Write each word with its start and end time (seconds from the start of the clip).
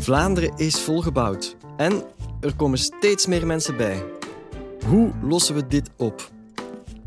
Vlaanderen 0.00 0.52
is 0.56 0.80
volgebouwd 0.80 1.56
en 1.76 2.02
er 2.40 2.54
komen 2.56 2.78
steeds 2.78 3.26
meer 3.26 3.46
mensen 3.46 3.76
bij. 3.76 4.04
Hoe 4.86 5.12
lossen 5.22 5.54
we 5.54 5.66
dit 5.66 5.90
op? 5.96 6.30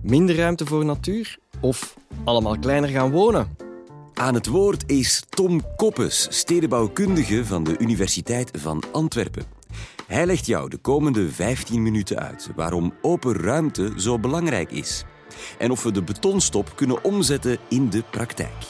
Minder 0.02 0.36
ruimte 0.36 0.66
voor 0.66 0.86
natuur 0.86 1.38
of 1.62 1.98
allemaal 2.24 2.60
kleiner 2.60 2.90
gaan 2.90 3.12
wonen? 3.12 3.58
Aan 4.14 4.34
het 4.34 4.48
woord 4.48 4.92
is 4.92 5.24
Tom 5.30 5.62
Koppes, 5.76 6.28
stedenbouwkundige 6.30 7.46
van 7.46 7.64
de 7.64 7.78
Universiteit 7.78 8.52
van 8.58 8.84
Antwerpen. 8.92 9.44
Hij 10.08 10.26
legt 10.26 10.46
jou 10.46 10.70
de 10.70 10.78
komende 10.78 11.30
15 11.30 11.82
minuten 11.82 12.20
uit 12.20 12.50
waarom 12.56 12.94
open 13.02 13.36
ruimte 13.36 13.94
zo 13.98 14.20
belangrijk 14.20 14.72
is 14.72 15.04
en 15.58 15.72
of 15.72 15.84
we 15.84 15.92
de 15.92 16.04
betonstop 16.04 16.72
kunnen 16.76 17.04
omzetten 17.04 17.58
in 17.70 17.90
de 17.90 18.04
praktijk. 18.10 18.68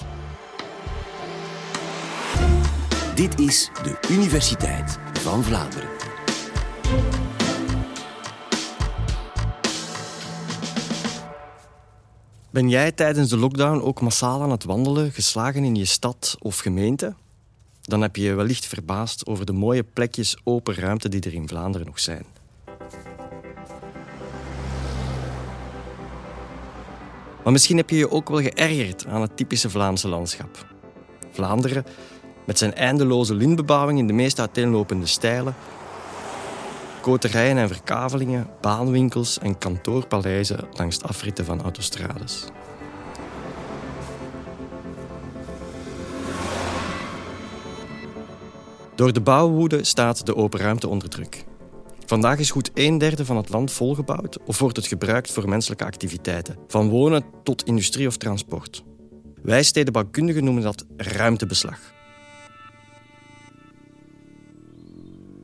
Dit 3.16 3.40
is 3.40 3.70
de 3.84 3.98
Universiteit 4.10 4.98
van 5.14 5.44
Vlaanderen. 5.44 5.90
Ben 12.50 12.70
jij 12.70 12.92
tijdens 12.92 13.30
de 13.30 13.38
lockdown 13.38 13.82
ook 13.82 14.02
massaal 14.02 14.42
aan 14.42 14.52
het 14.52 14.64
wandelen, 14.64 15.12
geslagen 15.12 15.64
in 15.64 15.76
je 15.76 15.86
stad 15.86 16.36
of 16.40 16.58
gemeente? 16.58 17.14
Dan 17.82 18.02
heb 18.02 18.16
je 18.16 18.24
je 18.24 18.34
wellicht 18.34 18.66
verbaasd 18.66 19.26
over 19.26 19.46
de 19.46 19.54
mooie 19.54 19.84
plekjes 19.84 20.38
open 20.44 20.76
ruimte 20.76 21.10
die 21.10 21.22
er 21.22 21.34
in 21.34 21.48
Vlaanderen 21.48 21.88
nog 21.88 22.00
zijn. 22.00 22.26
Maar 27.44 27.52
misschien 27.52 27.78
heb 27.78 27.90
je 27.90 27.98
je 27.98 28.12
ook 28.12 28.30
wel 28.30 28.42
geërgerd 28.42 29.06
aan 29.06 29.22
het 29.22 29.38
typische 29.38 29.70
Vlaamse 29.70 30.08
landschap. 30.08 30.66
Vlaanderen, 31.32 31.86
met 32.46 32.58
zijn 32.58 32.74
eindeloze 32.76 33.34
lintbebouwing 33.34 34.00
in 34.00 34.08
de 34.08 34.14
meest 34.14 34.40
uiteenlopende 34.40 35.06
stijlen, 35.06 35.56
koterijen 37.02 37.58
en 37.58 37.68
verkavelingen, 37.68 38.48
baanwinkels 38.62 39.40
en 39.40 39.58
kantoorpaleizen 39.58 40.68
langs 40.72 41.00
de 41.00 41.08
afritten 41.08 41.46
van 41.46 41.62
autostrades. 41.62 42.46
Door 48.96 49.14
de 49.14 49.22
bouwwoede 49.22 49.84
staat 49.84 50.26
de 50.26 50.36
open 50.36 50.60
ruimte 50.60 50.88
onder 50.88 51.10
druk. 51.10 51.46
Vandaag 52.06 52.40
is 52.40 52.52
goed 52.52 52.72
een 52.74 52.98
derde 52.98 53.26
van 53.26 53.38
het 53.38 53.50
land 53.50 53.72
volgebouwd 53.72 54.38
of 54.46 54.60
wordt 54.60 54.76
het 54.78 54.88
gebruikt 54.88 55.32
voor 55.32 55.50
menselijke 55.50 55.86
activiteiten, 55.86 56.58
van 56.68 56.90
wonen 56.90 57.24
tot 57.44 57.64
industrie 57.66 58.08
of 58.08 58.18
transport. 58.18 58.84
Wij 59.42 59.64
stedenbouwkundigen 59.64 60.44
noemen 60.44 60.64
dat 60.64 60.86
ruimtebeslag. 60.98 61.80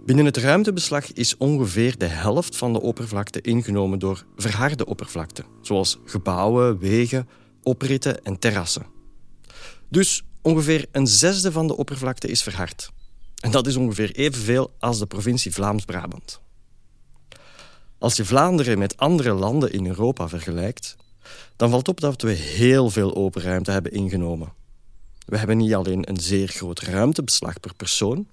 Binnen 0.09 0.27
het 0.27 0.37
ruimtebeslag 0.37 1.13
is 1.13 1.37
ongeveer 1.37 1.97
de 1.97 2.05
helft 2.05 2.55
van 2.55 2.73
de 2.73 2.81
oppervlakte 2.81 3.41
ingenomen 3.41 3.99
door 3.99 4.25
verharde 4.35 4.85
oppervlakte, 4.85 5.43
zoals 5.61 5.99
gebouwen, 6.05 6.79
wegen, 6.79 7.29
opritten 7.63 8.23
en 8.23 8.39
terrassen. 8.39 8.85
Dus 9.89 10.23
ongeveer 10.41 10.85
een 10.91 11.07
zesde 11.07 11.51
van 11.51 11.67
de 11.67 11.77
oppervlakte 11.77 12.27
is 12.27 12.43
verhard. 12.43 12.91
En 13.39 13.51
dat 13.51 13.67
is 13.67 13.75
ongeveer 13.75 14.11
evenveel 14.11 14.73
als 14.79 14.99
de 14.99 15.05
provincie 15.05 15.53
Vlaams-Brabant. 15.53 16.41
Als 17.97 18.15
je 18.15 18.25
Vlaanderen 18.25 18.77
met 18.77 18.97
andere 18.97 19.33
landen 19.33 19.71
in 19.71 19.87
Europa 19.87 20.29
vergelijkt, 20.29 20.95
dan 21.55 21.69
valt 21.69 21.87
op 21.87 21.99
dat 21.99 22.21
we 22.21 22.31
heel 22.31 22.89
veel 22.89 23.15
open 23.15 23.41
ruimte 23.41 23.71
hebben 23.71 23.91
ingenomen. 23.91 24.53
We 25.25 25.37
hebben 25.37 25.57
niet 25.57 25.73
alleen 25.73 26.09
een 26.09 26.19
zeer 26.19 26.47
groot 26.47 26.79
ruimtebeslag 26.79 27.59
per 27.59 27.75
persoon, 27.75 28.27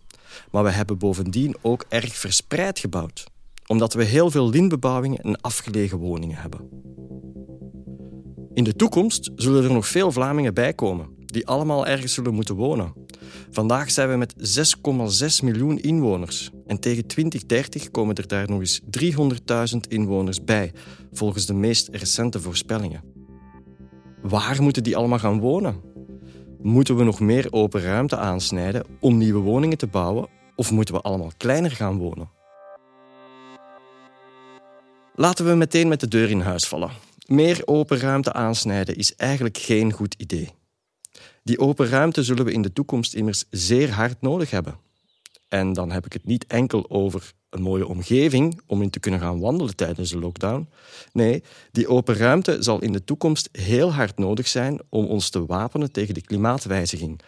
maar 0.50 0.64
we 0.64 0.70
hebben 0.70 0.98
bovendien 0.98 1.56
ook 1.62 1.84
erg 1.88 2.14
verspreid 2.14 2.78
gebouwd, 2.78 3.24
omdat 3.66 3.94
we 3.94 4.04
heel 4.04 4.30
veel 4.30 4.48
lintbebouwingen 4.48 5.18
en 5.18 5.40
afgelegen 5.40 5.98
woningen 5.98 6.36
hebben. 6.36 6.84
In 8.54 8.64
de 8.64 8.76
toekomst 8.76 9.30
zullen 9.34 9.64
er 9.64 9.72
nog 9.72 9.86
veel 9.86 10.12
Vlamingen 10.12 10.54
bijkomen, 10.54 11.08
die 11.26 11.46
allemaal 11.46 11.86
ergens 11.86 12.14
zullen 12.14 12.34
moeten 12.34 12.54
wonen. 12.54 12.92
Vandaag 13.50 13.90
zijn 13.90 14.08
we 14.08 14.16
met 14.16 14.34
6,6 15.42 15.44
miljoen 15.44 15.78
inwoners. 15.78 16.50
En 16.66 16.80
tegen 16.80 17.06
2030 17.06 17.90
komen 17.90 18.14
er 18.14 18.26
daar 18.26 18.48
nog 18.48 18.60
eens 18.60 18.80
300.000 18.80 19.78
inwoners 19.88 20.44
bij, 20.44 20.72
volgens 21.12 21.46
de 21.46 21.54
meest 21.54 21.88
recente 21.88 22.40
voorspellingen. 22.40 23.02
Waar 24.22 24.62
moeten 24.62 24.82
die 24.82 24.96
allemaal 24.96 25.18
gaan 25.18 25.40
wonen? 25.40 25.80
Moeten 26.66 26.96
we 26.96 27.04
nog 27.04 27.20
meer 27.20 27.46
open 27.50 27.80
ruimte 27.80 28.16
aansnijden 28.16 28.84
om 29.00 29.16
nieuwe 29.16 29.40
woningen 29.40 29.78
te 29.78 29.86
bouwen 29.86 30.28
of 30.56 30.70
moeten 30.70 30.94
we 30.94 31.00
allemaal 31.00 31.32
kleiner 31.36 31.70
gaan 31.70 31.98
wonen? 31.98 32.30
Laten 35.14 35.46
we 35.46 35.54
meteen 35.54 35.88
met 35.88 36.00
de 36.00 36.08
deur 36.08 36.30
in 36.30 36.40
huis 36.40 36.64
vallen. 36.64 36.90
Meer 37.26 37.62
open 37.64 37.98
ruimte 37.98 38.32
aansnijden 38.32 38.96
is 38.96 39.14
eigenlijk 39.16 39.58
geen 39.58 39.92
goed 39.92 40.14
idee. 40.18 40.50
Die 41.42 41.58
open 41.58 41.88
ruimte 41.88 42.22
zullen 42.22 42.44
we 42.44 42.52
in 42.52 42.62
de 42.62 42.72
toekomst 42.72 43.14
immers 43.14 43.44
zeer 43.50 43.90
hard 43.90 44.22
nodig 44.22 44.50
hebben. 44.50 44.78
En 45.48 45.72
dan 45.72 45.90
heb 45.90 46.06
ik 46.06 46.12
het 46.12 46.26
niet 46.26 46.46
enkel 46.46 46.90
over 46.90 47.32
een 47.56 47.62
mooie 47.62 47.86
omgeving 47.86 48.60
om 48.66 48.82
in 48.82 48.90
te 48.90 49.00
kunnen 49.00 49.20
gaan 49.20 49.40
wandelen 49.40 49.76
tijdens 49.76 50.10
de 50.10 50.18
lockdown. 50.18 50.68
Nee, 51.12 51.42
die 51.72 51.88
open 51.88 52.16
ruimte 52.16 52.56
zal 52.60 52.82
in 52.82 52.92
de 52.92 53.04
toekomst 53.04 53.48
heel 53.52 53.92
hard 53.92 54.18
nodig 54.18 54.48
zijn 54.48 54.80
om 54.88 55.06
ons 55.06 55.28
te 55.30 55.46
wapenen 55.46 55.92
tegen 55.92 56.14
de 56.14 56.22
klimaatwijziging, 56.22 57.20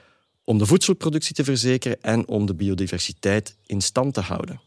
om 0.45 0.59
de 0.59 0.67
voedselproductie 0.67 1.35
te 1.35 1.45
verzekeren 1.45 2.03
en 2.03 2.29
om 2.29 2.47
de 2.47 2.55
biodiversiteit 2.55 3.57
in 3.67 3.81
stand 3.81 4.15
te 4.15 4.21
houden. 4.21 4.61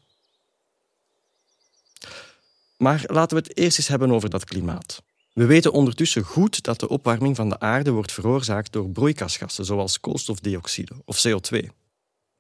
Maar 2.78 3.04
laten 3.08 3.38
we 3.38 3.44
het 3.48 3.58
eerst 3.58 3.78
eens 3.78 3.88
hebben 3.88 4.12
over 4.12 4.30
dat 4.30 4.46
klimaat. 4.46 5.02
We 5.34 5.46
weten 5.46 5.72
ondertussen 5.72 6.24
goed 6.24 6.64
dat 6.64 6.80
de 6.80 6.90
opwarming 6.90 7.36
van 7.36 7.50
de 7.50 7.60
aarde 7.60 7.92
wordt 7.92 8.12
veroorzaakt 8.12 8.72
door 8.72 8.90
broeikasgassen 8.90 9.66
zoals 9.66 10.00
koolstofdioxide 10.00 10.94
of 11.06 11.28
CO2. 11.28 11.81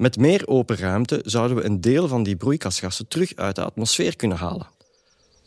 Met 0.01 0.17
meer 0.17 0.47
open 0.47 0.77
ruimte 0.77 1.21
zouden 1.25 1.57
we 1.57 1.63
een 1.63 1.81
deel 1.81 2.07
van 2.07 2.23
die 2.23 2.35
broeikasgassen 2.35 3.07
terug 3.07 3.35
uit 3.35 3.55
de 3.55 3.63
atmosfeer 3.63 4.15
kunnen 4.15 4.37
halen. 4.37 4.67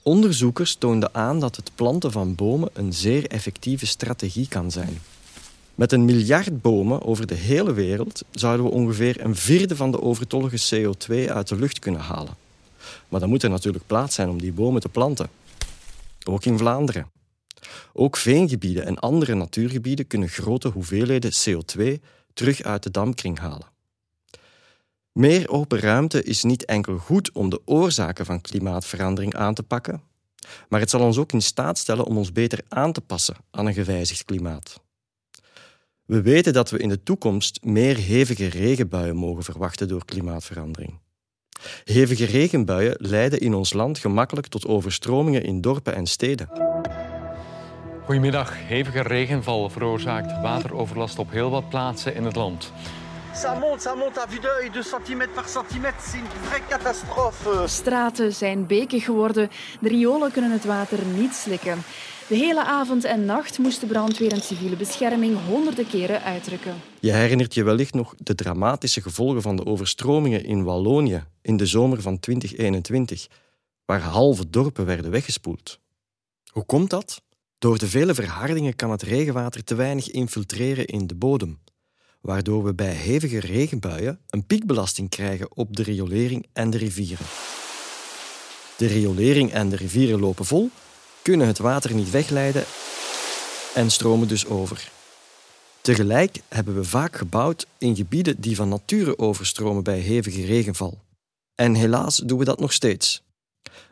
Onderzoekers 0.02 0.74
toonden 0.74 1.14
aan 1.14 1.40
dat 1.40 1.56
het 1.56 1.70
planten 1.74 2.12
van 2.12 2.34
bomen 2.34 2.68
een 2.72 2.92
zeer 2.92 3.26
effectieve 3.26 3.86
strategie 3.86 4.48
kan 4.48 4.70
zijn. 4.70 4.98
Met 5.74 5.92
een 5.92 6.04
miljard 6.04 6.62
bomen 6.62 7.02
over 7.02 7.26
de 7.26 7.34
hele 7.34 7.72
wereld 7.72 8.22
zouden 8.30 8.66
we 8.66 8.72
ongeveer 8.72 9.24
een 9.24 9.36
vierde 9.36 9.76
van 9.76 9.90
de 9.90 10.02
overtollige 10.02 10.76
CO2 10.76 11.30
uit 11.30 11.48
de 11.48 11.56
lucht 11.56 11.78
kunnen 11.78 12.00
halen. 12.00 12.36
Maar 13.08 13.20
dan 13.20 13.28
moet 13.28 13.42
er 13.42 13.50
natuurlijk 13.50 13.86
plaats 13.86 14.14
zijn 14.14 14.28
om 14.28 14.40
die 14.40 14.52
bomen 14.52 14.80
te 14.80 14.88
planten. 14.88 15.28
Ook 16.24 16.44
in 16.44 16.58
Vlaanderen. 16.58 17.10
Ook 17.92 18.16
veengebieden 18.16 18.86
en 18.86 18.98
andere 18.98 19.34
natuurgebieden 19.34 20.06
kunnen 20.06 20.28
grote 20.28 20.68
hoeveelheden 20.68 21.32
CO2 21.32 22.02
terug 22.34 22.62
uit 22.62 22.82
de 22.82 22.90
dampkring 22.90 23.38
halen. 23.38 23.72
Meer 25.14 25.48
open 25.48 25.78
ruimte 25.78 26.22
is 26.22 26.42
niet 26.42 26.64
enkel 26.64 26.98
goed 26.98 27.32
om 27.32 27.50
de 27.50 27.60
oorzaken 27.64 28.24
van 28.24 28.40
klimaatverandering 28.40 29.34
aan 29.34 29.54
te 29.54 29.62
pakken, 29.62 30.02
maar 30.68 30.80
het 30.80 30.90
zal 30.90 31.00
ons 31.00 31.18
ook 31.18 31.32
in 31.32 31.42
staat 31.42 31.78
stellen 31.78 32.04
om 32.04 32.16
ons 32.16 32.32
beter 32.32 32.60
aan 32.68 32.92
te 32.92 33.00
passen 33.00 33.36
aan 33.50 33.66
een 33.66 33.74
gewijzigd 33.74 34.24
klimaat. 34.24 34.80
We 36.04 36.22
weten 36.22 36.52
dat 36.52 36.70
we 36.70 36.78
in 36.78 36.88
de 36.88 37.02
toekomst 37.02 37.64
meer 37.64 37.96
hevige 37.96 38.46
regenbuien 38.46 39.16
mogen 39.16 39.42
verwachten 39.42 39.88
door 39.88 40.04
klimaatverandering. 40.04 40.98
Hevige 41.84 42.24
regenbuien 42.24 42.96
leiden 42.98 43.40
in 43.40 43.54
ons 43.54 43.72
land 43.72 43.98
gemakkelijk 43.98 44.46
tot 44.46 44.66
overstromingen 44.66 45.44
in 45.44 45.60
dorpen 45.60 45.94
en 45.94 46.06
steden. 46.06 46.48
Goedemiddag. 48.04 48.52
Hevige 48.56 49.02
regenval 49.02 49.70
veroorzaakt 49.70 50.42
wateroverlast 50.42 51.18
op 51.18 51.30
heel 51.30 51.50
wat 51.50 51.68
plaatsen 51.68 52.14
in 52.14 52.24
het 52.24 52.36
land. 52.36 52.72
Ça 53.34 53.54
monte, 53.60 53.80
ça 53.80 53.94
monte 53.96 54.16
à 54.18 54.26
vue 54.26 54.38
d'œil, 54.38 54.70
2 54.70 54.82
cm 54.82 55.28
par 55.34 55.48
centimètre, 55.48 55.98
c'est 56.00 56.18
une 56.18 56.48
vraie 56.48 56.62
catastrophe. 56.68 57.66
Straten 57.66 58.32
zijn 58.32 58.66
beken 58.66 59.00
geworden, 59.00 59.50
de 59.80 59.88
riolen 59.88 60.32
kunnen 60.32 60.50
het 60.50 60.64
water 60.64 61.06
niet 61.06 61.34
slikken. 61.34 61.82
De 62.28 62.34
hele 62.34 62.64
avond 62.64 63.04
en 63.04 63.24
nacht 63.24 63.58
moesten 63.58 63.88
brandweer 63.88 64.32
en 64.32 64.42
civiele 64.42 64.76
bescherming 64.76 65.36
honderden 65.46 65.86
keren 65.86 66.22
uitrukken. 66.22 66.74
Je 67.00 67.12
herinnert 67.12 67.54
je 67.54 67.64
wellicht 67.64 67.94
nog 67.94 68.14
de 68.18 68.34
dramatische 68.34 69.02
gevolgen 69.02 69.42
van 69.42 69.56
de 69.56 69.66
overstromingen 69.66 70.44
in 70.44 70.64
Wallonië 70.64 71.24
in 71.42 71.56
de 71.56 71.66
zomer 71.66 72.02
van 72.02 72.18
2021, 72.18 73.26
waar 73.84 74.00
halve 74.00 74.50
dorpen 74.50 74.86
werden 74.86 75.10
weggespoeld. 75.10 75.80
Hoe 76.50 76.64
komt 76.64 76.90
dat? 76.90 77.22
Door 77.58 77.78
de 77.78 77.88
vele 77.88 78.14
verhardingen 78.14 78.76
kan 78.76 78.90
het 78.90 79.02
regenwater 79.02 79.64
te 79.64 79.74
weinig 79.74 80.10
infiltreren 80.10 80.86
in 80.86 81.06
de 81.06 81.14
bodem, 81.14 81.58
waardoor 82.24 82.64
we 82.64 82.74
bij 82.74 82.92
hevige 82.92 83.40
regenbuien 83.40 84.18
een 84.28 84.46
piekbelasting 84.46 85.08
krijgen 85.08 85.56
op 85.56 85.76
de 85.76 85.82
riolering 85.82 86.46
en 86.52 86.70
de 86.70 86.78
rivieren. 86.78 87.26
De 88.76 88.86
riolering 88.86 89.52
en 89.52 89.68
de 89.68 89.76
rivieren 89.76 90.20
lopen 90.20 90.44
vol, 90.44 90.70
kunnen 91.22 91.46
het 91.46 91.58
water 91.58 91.94
niet 91.94 92.10
wegleiden 92.10 92.64
en 93.74 93.90
stromen 93.90 94.28
dus 94.28 94.46
over. 94.46 94.90
Tegelijk 95.80 96.40
hebben 96.48 96.74
we 96.74 96.84
vaak 96.84 97.16
gebouwd 97.16 97.66
in 97.78 97.96
gebieden 97.96 98.40
die 98.40 98.56
van 98.56 98.68
nature 98.68 99.18
overstromen 99.18 99.82
bij 99.82 99.98
hevige 99.98 100.44
regenval. 100.44 100.98
En 101.54 101.74
helaas 101.74 102.16
doen 102.16 102.38
we 102.38 102.44
dat 102.44 102.60
nog 102.60 102.72
steeds. 102.72 103.22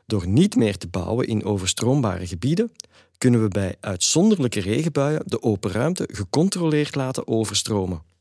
Door 0.06 0.26
niet 0.26 0.56
meer 0.56 0.76
te 0.76 0.88
bouwen 0.88 1.26
in 1.26 1.44
overstroombare 1.44 2.26
gebieden, 2.26 2.72
kunnen 3.18 3.42
we 3.42 3.48
bij 3.48 3.76
uitzonderlijke 3.80 4.60
regenbuien 4.60 5.22
de 5.26 5.42
open 5.42 5.70
ruimte 5.70 6.08
gecontroleerd 6.12 6.94
laten 6.94 7.26
overstromen. 7.26 8.11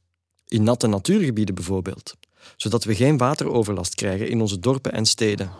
In 0.51 0.63
natte 0.63 0.87
natuurgebieden 0.87 1.55
bijvoorbeeld, 1.55 2.15
zodat 2.57 2.83
we 2.83 2.95
geen 2.95 3.17
wateroverlast 3.17 3.95
krijgen 3.95 4.29
in 4.29 4.41
onze 4.41 4.59
dorpen 4.59 4.91
en 4.91 5.05
steden. 5.05 5.51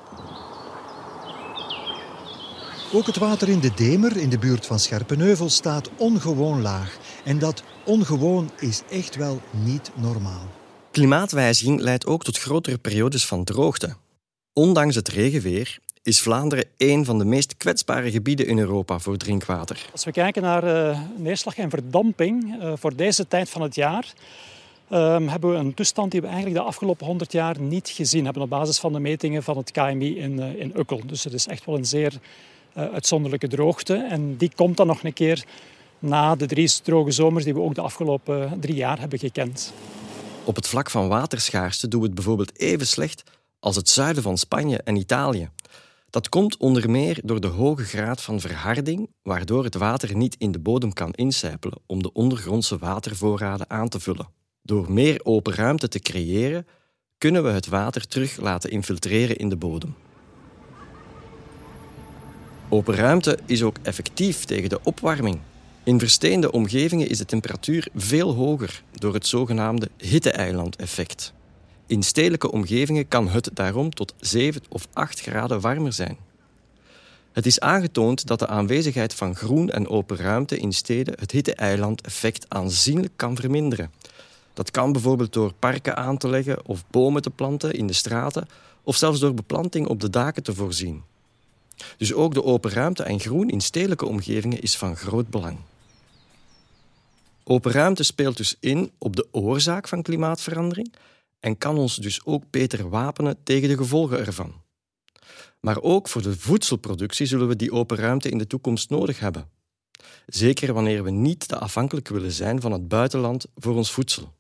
Ook 2.94 3.06
het 3.06 3.18
water 3.18 3.50
in 3.50 3.60
de 3.60 3.74
Demer, 3.76 4.18
in 4.18 4.30
de 4.30 4.38
buurt 4.38 4.66
van 4.66 4.80
Scherpenheuvel, 4.80 5.50
staat 5.50 5.90
ongewoon 5.98 6.62
laag. 6.62 6.98
En 7.24 7.40
dat 7.40 7.64
ongewoon 7.86 8.52
is 8.60 8.82
echt 8.90 9.16
wel 9.16 9.42
niet 9.52 9.92
normaal. 9.96 10.46
Klimaatwijziging 10.92 11.80
leidt 11.80 12.06
ook 12.06 12.24
tot 12.24 12.38
grotere 12.38 12.78
periodes 12.78 13.26
van 13.26 13.44
droogte. 13.44 13.96
Ondanks 14.54 14.96
het 14.96 15.08
regenweer 15.08 15.80
is 16.04 16.22
Vlaanderen 16.22 16.66
een 16.78 17.06
van 17.06 17.18
de 17.18 17.26
meest 17.26 17.58
kwetsbare 17.58 18.12
gebieden 18.12 18.48
in 18.48 18.60
Europa 18.60 19.00
voor 19.00 19.18
drinkwater. 19.18 19.90
Als 19.92 20.04
we 20.04 20.12
kijken 20.12 20.42
naar 20.42 20.64
uh, 20.64 21.00
neerslag 21.18 21.58
en 21.58 21.70
verdamping 21.70 22.64
uh, 22.64 22.74
voor 22.76 22.96
deze 22.96 23.28
tijd 23.28 23.50
van 23.50 23.62
het 23.62 23.76
jaar, 23.76 24.14
um, 24.92 25.28
hebben 25.28 25.52
we 25.52 25.56
een 25.56 25.74
toestand 25.74 26.12
die 26.12 26.22
we 26.22 26.28
eigenlijk 26.28 26.56
de 26.56 26.64
afgelopen 26.64 27.06
100 27.06 27.32
jaar 27.32 27.60
niet 27.60 27.90
gezien 27.90 28.24
hebben 28.24 28.44
op 28.44 28.50
basis 28.50 28.80
van 28.80 28.94
de 28.94 29.00
metingen 29.00 29.44
van 29.44 29.58
het 29.58 29.72
KMI 29.72 30.18
in, 30.18 30.32
uh, 30.32 30.60
in 30.60 30.74
Ukkel. 30.78 31.02
Dus 31.06 31.24
het 31.24 31.34
is 31.34 31.48
echt 31.48 31.66
wel 31.66 31.78
een 31.78 31.86
zeer 31.86 32.14
uitzonderlijke 32.74 33.48
droogte 33.48 33.96
en 33.96 34.38
die 34.38 34.52
komt 34.56 34.78
dan 34.78 34.88
nog 34.88 35.04
een 35.04 35.14
keer 35.14 35.46
na 36.00 36.36
de 36.36 36.46
drie 36.46 36.72
droge 36.84 37.12
zomers 37.12 37.44
die 37.44 37.54
we 37.54 37.62
ook 37.62 37.76
de 37.76 37.82
afgelopen 37.82 38.60
drie 38.60 38.76
jaar 38.76 39.00
hebben 39.00 39.20
gekend. 39.20 39.74
Op 40.44 40.56
het 40.56 40.68
vlak 40.68 40.90
van 40.90 41.08
waterschaarste 41.08 41.88
doen 41.88 42.00
we 42.00 42.06
het 42.06 42.16
bijvoorbeeld 42.16 42.60
even 42.60 42.88
slecht 42.88 43.24
als 43.60 43.76
het 43.76 43.90
zuiden 43.90 44.24
van 44.24 44.38
Spanje 44.38 44.82
en 44.84 44.96
Italië. 44.96 45.50
Dat 46.10 46.30
komt 46.30 46.58
onder 46.58 46.90
meer 46.90 47.20
door 47.24 47.42
de 47.42 47.48
hoge 47.48 47.84
graad 47.84 48.22
van 48.22 48.40
verharding, 48.40 49.10
waardoor 49.24 49.64
het 49.64 49.76
water 49.76 50.16
niet 50.16 50.36
in 50.38 50.52
de 50.52 50.60
bodem 50.60 50.94
kan 50.94 51.14
incijpelen 51.14 51.80
om 51.86 52.04
de 52.04 52.14
ondergrondse 52.14 52.78
watervoorraden 52.78 53.70
aan 53.70 53.90
te 53.90 54.00
vullen. 54.00 54.41
Door 54.62 54.92
meer 54.92 55.20
open 55.24 55.54
ruimte 55.54 55.88
te 55.88 56.00
creëren, 56.00 56.68
kunnen 57.18 57.44
we 57.44 57.50
het 57.50 57.68
water 57.68 58.08
terug 58.08 58.38
laten 58.38 58.72
infiltreren 58.72 59.36
in 59.36 59.50
de 59.50 59.56
bodem. 59.56 59.96
Open 62.70 62.96
ruimte 62.96 63.38
is 63.46 63.64
ook 63.64 63.78
effectief 63.82 64.46
tegen 64.46 64.70
de 64.70 64.80
opwarming. 64.84 65.40
In 65.84 66.00
versteende 66.00 66.52
omgevingen 66.52 67.10
is 67.10 67.18
de 67.18 67.26
temperatuur 67.26 67.88
veel 67.96 68.34
hoger 68.34 68.84
door 68.92 69.14
het 69.14 69.28
zogenaamde 69.28 69.90
hitte-eiland-effect. 69.98 71.34
In 71.88 72.04
stedelijke 72.04 72.52
omgevingen 72.52 73.08
kan 73.08 73.28
het 73.30 73.50
daarom 73.54 73.94
tot 73.94 74.14
7 74.20 74.62
of 74.70 74.88
8 74.94 75.22
graden 75.22 75.60
warmer 75.60 75.94
zijn. 75.94 76.18
Het 77.32 77.46
is 77.46 77.60
aangetoond 77.60 78.28
dat 78.28 78.40
de 78.40 78.48
aanwezigheid 78.48 79.14
van 79.14 79.36
groen 79.36 79.70
en 79.70 79.88
open 79.88 80.18
ruimte 80.18 80.58
in 80.58 80.74
steden 80.74 81.20
het 81.20 81.32
hitte-eiland-effect 81.32 82.46
aanzienlijk 82.48 83.14
kan 83.16 83.36
verminderen. 83.36 83.92
Dat 84.62 84.72
kan 84.72 84.92
bijvoorbeeld 84.92 85.34
door 85.34 85.54
parken 85.54 85.98
aan 85.98 86.18
te 86.18 86.30
leggen 86.30 86.66
of 86.66 86.84
bomen 86.90 87.22
te 87.22 87.30
planten 87.30 87.74
in 87.74 87.88
de 87.88 87.94
straten 87.94 88.48
of 88.84 88.96
zelfs 88.96 89.20
door 89.20 89.34
beplanting 89.34 89.88
op 89.88 90.00
de 90.00 90.10
daken 90.10 90.44
te 90.44 90.54
voorzien. 90.54 91.04
Dus 91.98 92.14
ook 92.14 92.34
de 92.34 92.44
open 92.44 92.72
ruimte 92.72 93.04
en 93.04 93.20
groen 93.20 93.50
in 93.50 93.62
stedelijke 93.62 94.06
omgevingen 94.06 94.62
is 94.62 94.78
van 94.78 94.96
groot 94.96 95.30
belang. 95.30 95.58
Open 97.44 97.72
ruimte 97.72 98.04
speelt 98.04 98.38
dus 98.38 98.56
in 98.60 98.92
op 98.98 99.16
de 99.16 99.28
oorzaak 99.32 99.88
van 99.88 100.02
klimaatverandering 100.02 100.94
en 101.40 101.58
kan 101.58 101.78
ons 101.78 101.96
dus 101.96 102.26
ook 102.26 102.44
beter 102.50 102.90
wapenen 102.90 103.38
tegen 103.44 103.70
de 103.70 103.78
gevolgen 103.78 104.26
ervan. 104.26 104.54
Maar 105.60 105.82
ook 105.82 106.08
voor 106.08 106.22
de 106.22 106.38
voedselproductie 106.38 107.26
zullen 107.26 107.48
we 107.48 107.56
die 107.56 107.72
open 107.72 107.98
ruimte 107.98 108.30
in 108.30 108.38
de 108.38 108.48
toekomst 108.48 108.90
nodig 108.90 109.20
hebben. 109.20 109.50
Zeker 110.26 110.74
wanneer 110.74 111.04
we 111.04 111.12
niet 111.12 111.48
te 111.48 111.58
afhankelijk 111.58 112.08
willen 112.08 112.32
zijn 112.32 112.62
van 112.62 112.72
het 112.72 112.88
buitenland 112.88 113.46
voor 113.56 113.76
ons 113.76 113.92
voedsel. 113.92 114.40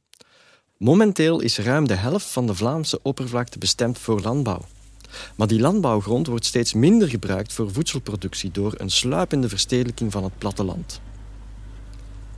Momenteel 0.81 1.39
is 1.39 1.57
ruim 1.57 1.87
de 1.87 1.93
helft 1.93 2.25
van 2.25 2.47
de 2.47 2.55
Vlaamse 2.55 2.99
oppervlakte 3.01 3.57
bestemd 3.57 3.97
voor 3.99 4.21
landbouw. 4.21 4.61
Maar 5.35 5.47
die 5.47 5.59
landbouwgrond 5.59 6.27
wordt 6.27 6.45
steeds 6.45 6.73
minder 6.73 7.07
gebruikt 7.07 7.53
voor 7.53 7.71
voedselproductie 7.71 8.51
door 8.51 8.73
een 8.77 8.89
sluipende 8.89 9.49
verstedelijking 9.49 10.11
van 10.11 10.23
het 10.23 10.37
platteland. 10.37 11.01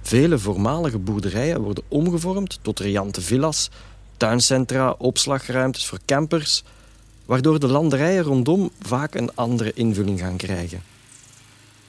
Vele 0.01 0.40
voormalige 0.40 0.98
boerderijen 0.98 1.62
worden 1.62 1.84
omgevormd 1.88 2.60
tot 2.62 2.80
riante 2.80 3.22
villas, 3.22 3.69
tuincentra, 4.18 4.95
opslagruimtes 4.98 5.86
voor 5.86 6.00
campers, 6.06 6.63
waardoor 7.25 7.60
de 7.60 7.68
landerijen 7.68 8.24
rondom 8.24 8.69
vaak 8.81 9.16
een 9.16 9.36
andere 9.36 9.74
invulling 9.74 10.19
gaan 10.19 10.38
krijgen. 10.38 10.81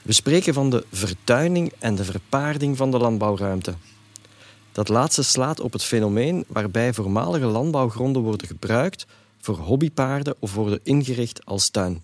We 0.03 0.12
spreken 0.12 0.55
van 0.55 0.71
de 0.71 0.85
vertuining 0.93 1.73
en 1.79 1.95
de 1.95 2.05
verpaarding 2.05 2.77
van 2.77 2.91
de 2.91 2.99
landbouwruimte. 2.99 3.75
Dat 4.75 4.88
laatste 4.88 5.23
slaat 5.23 5.61
op 5.61 5.73
het 5.73 5.85
fenomeen 5.85 6.44
waarbij 6.49 6.93
voormalige 6.93 7.47
landbouwgronden 7.47 8.23
worden 8.23 8.47
gebruikt 8.47 9.06
voor 9.38 9.56
hobbypaarden 9.56 10.35
of 10.38 10.55
worden 10.55 10.81
ingericht 10.82 11.44
als 11.44 11.69
tuin. 11.69 12.03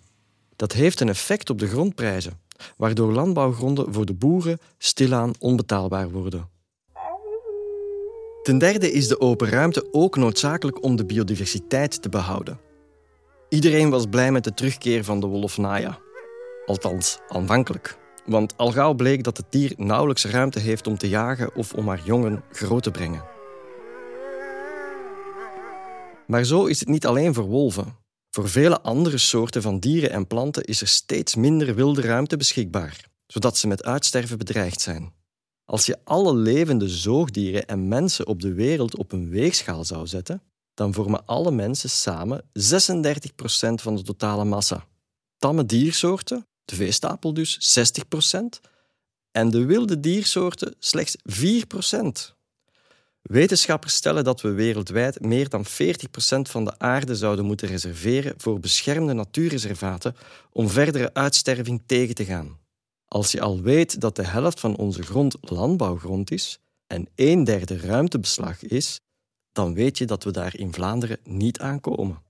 Dat 0.57 0.73
heeft 0.73 1.01
een 1.01 1.09
effect 1.09 1.51
op 1.51 1.59
de 1.59 1.67
grondprijzen, 1.67 2.41
waardoor 2.77 3.13
landbouwgronden 3.13 3.95
voor 3.95 4.07
de 4.07 4.13
boeren 4.13 4.59
stilaan 4.79 5.33
onbetaalbaar 5.39 6.11
worden. 6.11 6.49
Ten 8.43 8.59
derde 8.59 8.93
is 8.93 9.09
de 9.09 9.21
open 9.21 9.49
ruimte 9.49 9.89
ook 9.93 10.17
noodzakelijk 10.17 10.85
om 10.85 10.97
de 10.97 11.05
biodiversiteit 11.05 12.03
te 12.03 12.09
behouden. 12.09 12.61
Iedereen 13.49 13.91
was 13.91 14.07
blij 14.11 14.33
met 14.33 14.45
de 14.45 14.55
terugkeer 14.55 15.05
van 15.05 15.21
de 15.21 15.27
wolf 15.27 15.59
Naya. 15.59 15.99
Althans, 16.67 17.19
aanvankelijk. 17.29 18.00
Want 18.31 18.57
al 18.57 18.73
gauw 18.73 18.95
bleek 18.95 19.25
dat 19.25 19.37
het 19.37 19.47
dier 19.49 19.73
nauwelijks 19.77 20.25
ruimte 20.25 20.59
heeft 20.59 20.87
om 20.87 20.99
te 20.99 21.09
jagen 21.09 21.55
of 21.55 21.75
om 21.75 21.89
haar 21.89 22.01
jongen 22.05 22.43
groot 22.53 22.83
te 22.83 22.91
brengen. 22.91 23.25
Maar 26.27 26.45
zo 26.45 26.67
is 26.67 26.81
het 26.81 26.89
niet 26.89 27.07
alleen 27.07 27.35
voor 27.35 27.45
wolven. 27.45 27.97
Voor 28.31 28.49
vele 28.49 28.81
andere 28.81 29.19
soorten 29.19 29.63
van 29.63 29.79
dieren 29.79 30.11
en 30.11 30.27
planten 30.27 30.65
is 30.65 30.81
er 30.81 30.89
steeds 30.89 31.35
minder 31.35 31.75
wilde 31.75 32.01
ruimte 32.01 32.37
beschikbaar, 32.37 33.09
zodat 33.27 33.59
ze 33.59 33.67
met 33.67 33.85
uitsterven 33.85 34.39
bedreigd 34.39 34.81
zijn. 34.81 35.13
Als 35.65 35.87
je 35.87 35.99
alle 36.05 36.35
levende 36.35 36.89
zoogdieren 36.89 37.67
en 37.67 37.89
mensen 37.89 38.27
op 38.27 38.41
de 38.41 38.53
wereld 38.53 38.97
op 38.97 39.13
een 39.13 39.29
weegschaal 39.29 39.85
zou 39.85 40.07
zetten, 40.07 40.43
dan 40.75 40.95
vormen 40.95 41.27
alle 41.27 41.51
mensen 41.51 41.91
samen 41.91 42.43
36% 42.43 42.45
van 43.75 43.97
de 43.97 44.03
totale 44.03 44.45
massa. 44.45 44.87
Tamme 45.37 45.67
diersoorten, 45.67 46.47
de 46.65 46.75
veestapel 46.75 47.35
dus, 47.35 47.79
60%, 47.79 48.61
en 49.31 49.51
de 49.51 49.65
wilde 49.65 50.01
diersoorten 50.01 50.75
slechts 50.79 51.17
4%. 51.17 52.39
Wetenschappers 53.23 53.95
stellen 53.95 54.25
dat 54.25 54.41
we 54.41 54.51
wereldwijd 54.51 55.21
meer 55.21 55.49
dan 55.49 55.67
40% 55.67 55.69
van 56.41 56.65
de 56.65 56.79
aarde 56.79 57.17
zouden 57.17 57.45
moeten 57.45 57.69
reserveren 57.69 58.35
voor 58.37 58.61
beschermde 58.61 59.13
natuurreservaten 59.13 60.17
om 60.53 60.69
verdere 60.69 61.15
uitsterving 61.15 61.83
tegen 61.87 62.15
te 62.15 62.25
gaan. 62.25 62.59
Als 63.09 63.33
je 63.33 63.41
al 63.41 63.61
weet 63.61 64.01
dat 64.01 64.17
de 64.17 64.27
helft 64.27 64.61
van 64.61 64.77
onze 64.77 65.03
grond 65.03 65.37
landbouwgrond 65.41 66.31
is 66.31 66.59
en 66.87 67.09
een 67.15 67.45
derde 67.45 67.79
ruimtebeslag 67.79 68.63
is, 68.63 69.01
dan 69.53 69.75
weet 69.75 69.99
je 69.99 70.05
dat 70.05 70.25
we 70.25 70.31
daar 70.31 70.57
in 70.57 70.75
Vlaanderen 70.75 71.19
niet 71.25 71.59
aankomen. 71.59 72.23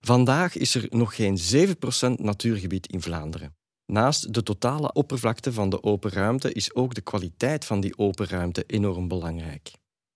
Vandaag 0.00 0.56
is 0.56 0.74
er 0.74 0.86
nog 0.90 1.14
geen 1.14 1.38
7% 1.38 1.70
natuurgebied 2.14 2.86
in 2.86 3.02
Vlaanderen. 3.02 3.56
Naast 3.86 4.34
de 4.34 4.42
totale 4.42 4.92
oppervlakte 4.92 5.52
van 5.52 5.70
de 5.70 5.82
open 5.82 6.10
ruimte 6.10 6.52
is 6.52 6.74
ook 6.74 6.94
de 6.94 7.00
kwaliteit 7.00 7.64
van 7.64 7.80
die 7.80 7.98
open 7.98 8.26
ruimte 8.26 8.64
enorm 8.66 9.08
belangrijk. 9.08 9.72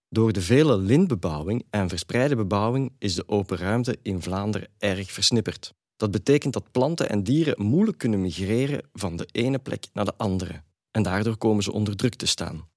Door 0.08 0.32
de 0.32 0.42
vele 0.42 0.76
lintbebouwing 0.76 1.64
en 1.70 1.88
verspreide 1.88 2.36
bebouwing 2.36 2.92
is 2.98 3.14
de 3.14 3.28
open 3.28 3.56
ruimte 3.56 3.98
in 4.02 4.22
Vlaanderen 4.22 4.68
erg 4.78 5.12
versnipperd. 5.12 5.74
Dat 5.96 6.10
betekent 6.10 6.52
dat 6.52 6.70
planten 6.70 7.08
en 7.08 7.22
dieren 7.22 7.66
moeilijk 7.66 7.98
kunnen 7.98 8.20
migreren 8.20 8.88
van 8.92 9.16
de 9.16 9.28
ene 9.32 9.58
plek 9.58 9.86
naar 9.92 10.04
de 10.04 10.16
andere. 10.16 10.62
En 10.90 11.02
daardoor 11.02 11.36
komen 11.36 11.62
ze 11.62 11.72
onder 11.72 11.96
druk 11.96 12.14
te 12.14 12.26
staan. 12.26 12.68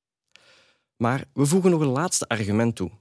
Maar 0.98 1.26
we 1.34 1.46
voegen 1.46 1.72
nog 1.72 1.82
een 1.82 1.88
laatste 1.88 2.28
argument 2.28 2.76
toe. 2.76 2.92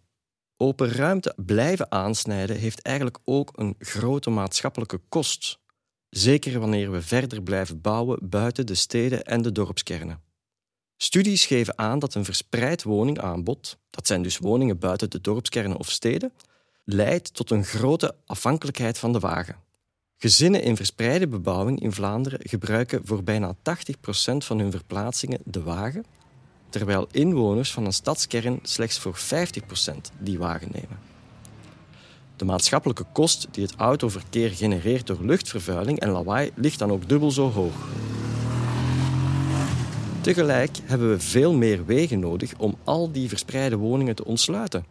Open 0.56 0.92
ruimte 0.92 1.34
blijven 1.36 1.92
aansnijden 1.92 2.56
heeft 2.56 2.82
eigenlijk 2.82 3.18
ook 3.24 3.50
een 3.54 3.74
grote 3.78 4.30
maatschappelijke 4.30 5.00
kost. 5.08 5.58
Zeker 6.10 6.60
wanneer 6.60 6.90
we 6.90 7.02
verder 7.02 7.42
blijven 7.42 7.80
bouwen 7.80 8.28
buiten 8.28 8.66
de 8.66 8.74
steden 8.74 9.24
en 9.24 9.42
de 9.42 9.52
dorpskernen. 9.52 10.22
Studies 10.96 11.46
geven 11.46 11.78
aan 11.78 11.98
dat 11.98 12.14
een 12.14 12.24
verspreid 12.24 12.82
woningaanbod, 12.82 13.78
dat 13.90 14.06
zijn 14.06 14.22
dus 14.22 14.38
woningen 14.38 14.78
buiten 14.78 15.10
de 15.10 15.20
dorpskernen 15.20 15.76
of 15.76 15.90
steden, 15.90 16.32
leidt 16.84 17.34
tot 17.34 17.50
een 17.50 17.64
grote 17.64 18.16
afhankelijkheid 18.26 18.98
van 18.98 19.12
de 19.12 19.18
wagen. 19.18 19.56
Gezinnen 20.16 20.62
in 20.62 20.76
verspreide 20.76 21.28
bebouwing 21.28 21.80
in 21.80 21.92
Vlaanderen 21.92 22.40
gebruiken 22.42 23.06
voor 23.06 23.22
bijna 23.22 23.54
80% 23.54 23.56
van 24.36 24.58
hun 24.58 24.70
verplaatsingen 24.70 25.40
de 25.44 25.62
wagen, 25.62 26.04
terwijl 26.74 27.08
inwoners 27.10 27.72
van 27.72 27.84
een 27.84 27.92
stadskern 27.92 28.58
slechts 28.62 28.98
voor 28.98 29.16
50% 29.16 29.20
die 30.18 30.38
wagen 30.38 30.68
nemen. 30.72 30.98
De 32.36 32.44
maatschappelijke 32.44 33.04
kost 33.12 33.48
die 33.50 33.64
het 33.64 33.74
autoverkeer 33.76 34.50
genereert 34.50 35.06
door 35.06 35.18
luchtvervuiling 35.20 36.00
en 36.00 36.08
lawaai 36.08 36.50
ligt 36.54 36.78
dan 36.78 36.90
ook 36.90 37.08
dubbel 37.08 37.30
zo 37.30 37.50
hoog. 37.50 37.88
Tegelijk 40.20 40.78
hebben 40.84 41.10
we 41.10 41.20
veel 41.20 41.54
meer 41.54 41.84
wegen 41.84 42.18
nodig 42.18 42.52
om 42.56 42.76
al 42.84 43.12
die 43.12 43.28
verspreide 43.28 43.76
woningen 43.76 44.14
te 44.14 44.24
ontsluiten. 44.24 44.84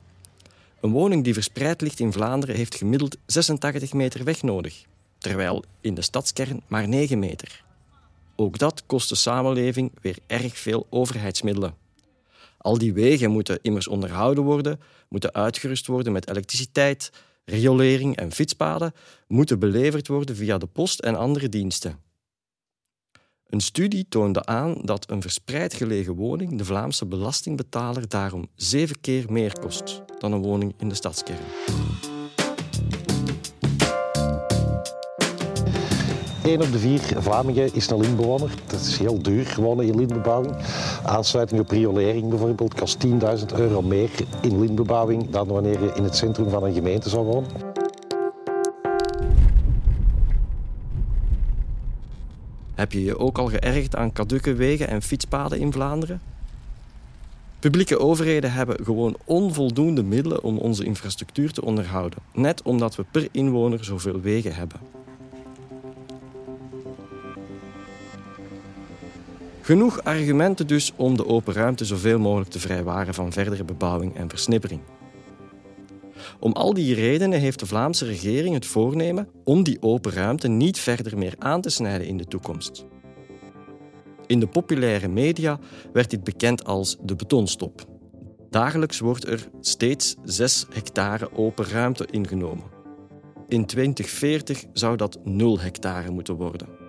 Een 0.81 0.91
woning 0.91 1.23
die 1.23 1.33
verspreid 1.33 1.81
ligt 1.81 1.99
in 1.99 2.11
Vlaanderen 2.11 2.55
heeft 2.55 2.75
gemiddeld 2.75 3.17
86 3.25 3.93
meter 3.93 4.23
weg 4.23 4.41
nodig, 4.41 4.85
terwijl 5.17 5.63
in 5.81 5.93
de 5.93 6.01
stadskern 6.01 6.61
maar 6.67 6.87
9 6.87 7.19
meter. 7.19 7.63
Ook 8.35 8.57
dat 8.57 8.83
kost 8.85 9.09
de 9.09 9.15
samenleving 9.15 9.91
weer 10.01 10.17
erg 10.27 10.57
veel 10.57 10.87
overheidsmiddelen. 10.89 11.75
Al 12.57 12.77
die 12.77 12.93
wegen 12.93 13.31
moeten 13.31 13.59
immers 13.61 13.87
onderhouden 13.87 14.43
worden, 14.43 14.79
moeten 15.09 15.33
uitgerust 15.33 15.87
worden 15.87 16.13
met 16.13 16.29
elektriciteit, 16.29 17.11
riolering 17.45 18.15
en 18.15 18.31
fietspaden, 18.31 18.93
moeten 19.27 19.59
beleverd 19.59 20.07
worden 20.07 20.35
via 20.35 20.57
de 20.57 20.65
post 20.65 20.99
en 20.99 21.15
andere 21.15 21.49
diensten. 21.49 21.99
Een 23.47 23.61
studie 23.61 24.05
toonde 24.09 24.45
aan 24.45 24.75
dat 24.81 25.09
een 25.09 25.21
verspreid 25.21 25.73
gelegen 25.73 26.13
woning 26.13 26.57
de 26.57 26.65
Vlaamse 26.65 27.05
belastingbetaler 27.05 28.09
daarom 28.09 28.47
zeven 28.55 29.01
keer 29.01 29.31
meer 29.31 29.59
kost 29.59 30.01
dan 30.19 30.31
een 30.31 30.41
woning 30.41 30.73
in 30.77 30.89
de 30.89 30.95
stadskern. 30.95 32.12
Eén 36.43 36.61
op 36.61 36.71
de 36.71 36.79
vier 36.79 36.99
Vlamingen 37.17 37.73
is 37.73 37.89
een 37.89 37.99
lintbewoner. 37.99 38.49
Het 38.67 38.81
is 38.81 38.97
heel 38.97 39.21
duur 39.21 39.55
wonen 39.59 39.85
in 39.85 39.95
lintbebouwing. 39.95 40.55
Aansluiting 41.03 41.61
op 41.61 41.69
riolering 41.69 42.29
bijvoorbeeld 42.29 42.73
kost 42.73 43.07
10.000 43.07 43.11
euro 43.55 43.81
meer 43.81 44.09
in 44.41 44.59
lintbebouwing 44.59 45.29
dan 45.29 45.47
wanneer 45.47 45.83
je 45.83 45.91
in 45.95 46.03
het 46.03 46.15
centrum 46.15 46.49
van 46.49 46.63
een 46.63 46.73
gemeente 46.73 47.09
zou 47.09 47.25
wonen. 47.25 47.49
Heb 52.73 52.91
je 52.91 53.03
je 53.03 53.17
ook 53.17 53.37
al 53.37 53.47
geërgerd 53.47 53.95
aan 53.95 54.13
kadukke 54.13 54.53
wegen 54.53 54.87
en 54.87 55.01
fietspaden 55.01 55.59
in 55.59 55.71
Vlaanderen? 55.71 56.21
Publieke 57.59 57.99
overheden 57.99 58.53
hebben 58.53 58.85
gewoon 58.85 59.15
onvoldoende 59.25 60.03
middelen 60.03 60.43
om 60.43 60.57
onze 60.57 60.83
infrastructuur 60.83 61.51
te 61.51 61.63
onderhouden, 61.63 62.19
net 62.33 62.61
omdat 62.61 62.95
we 62.95 63.05
per 63.11 63.27
inwoner 63.31 63.83
zoveel 63.83 64.21
wegen 64.21 64.55
hebben. 64.55 65.02
Genoeg 69.63 70.03
argumenten 70.03 70.67
dus 70.67 70.93
om 70.95 71.17
de 71.17 71.27
open 71.27 71.53
ruimte 71.53 71.85
zoveel 71.85 72.19
mogelijk 72.19 72.49
te 72.49 72.59
vrijwaren 72.59 73.13
van 73.13 73.31
verdere 73.31 73.63
bebouwing 73.63 74.15
en 74.15 74.29
versnippering. 74.29 74.81
Om 76.39 76.51
al 76.51 76.73
die 76.73 76.93
redenen 76.93 77.39
heeft 77.39 77.59
de 77.59 77.65
Vlaamse 77.65 78.05
regering 78.05 78.53
het 78.53 78.65
voornemen 78.65 79.27
om 79.43 79.63
die 79.63 79.81
open 79.81 80.11
ruimte 80.11 80.47
niet 80.47 80.79
verder 80.79 81.17
meer 81.17 81.35
aan 81.37 81.61
te 81.61 81.69
snijden 81.69 82.07
in 82.07 82.17
de 82.17 82.25
toekomst. 82.25 82.85
In 84.27 84.39
de 84.39 84.47
populaire 84.47 85.07
media 85.07 85.59
werd 85.93 86.09
dit 86.09 86.23
bekend 86.23 86.65
als 86.65 86.97
de 87.01 87.15
betonstop. 87.15 87.85
Dagelijks 88.49 88.99
wordt 88.99 89.27
er 89.27 89.49
steeds 89.59 90.15
6 90.23 90.65
hectare 90.73 91.33
open 91.33 91.65
ruimte 91.65 92.07
ingenomen. 92.11 92.65
In 93.47 93.65
2040 93.65 94.63
zou 94.73 94.97
dat 94.97 95.19
0 95.23 95.59
hectare 95.59 96.11
moeten 96.11 96.35
worden. 96.35 96.82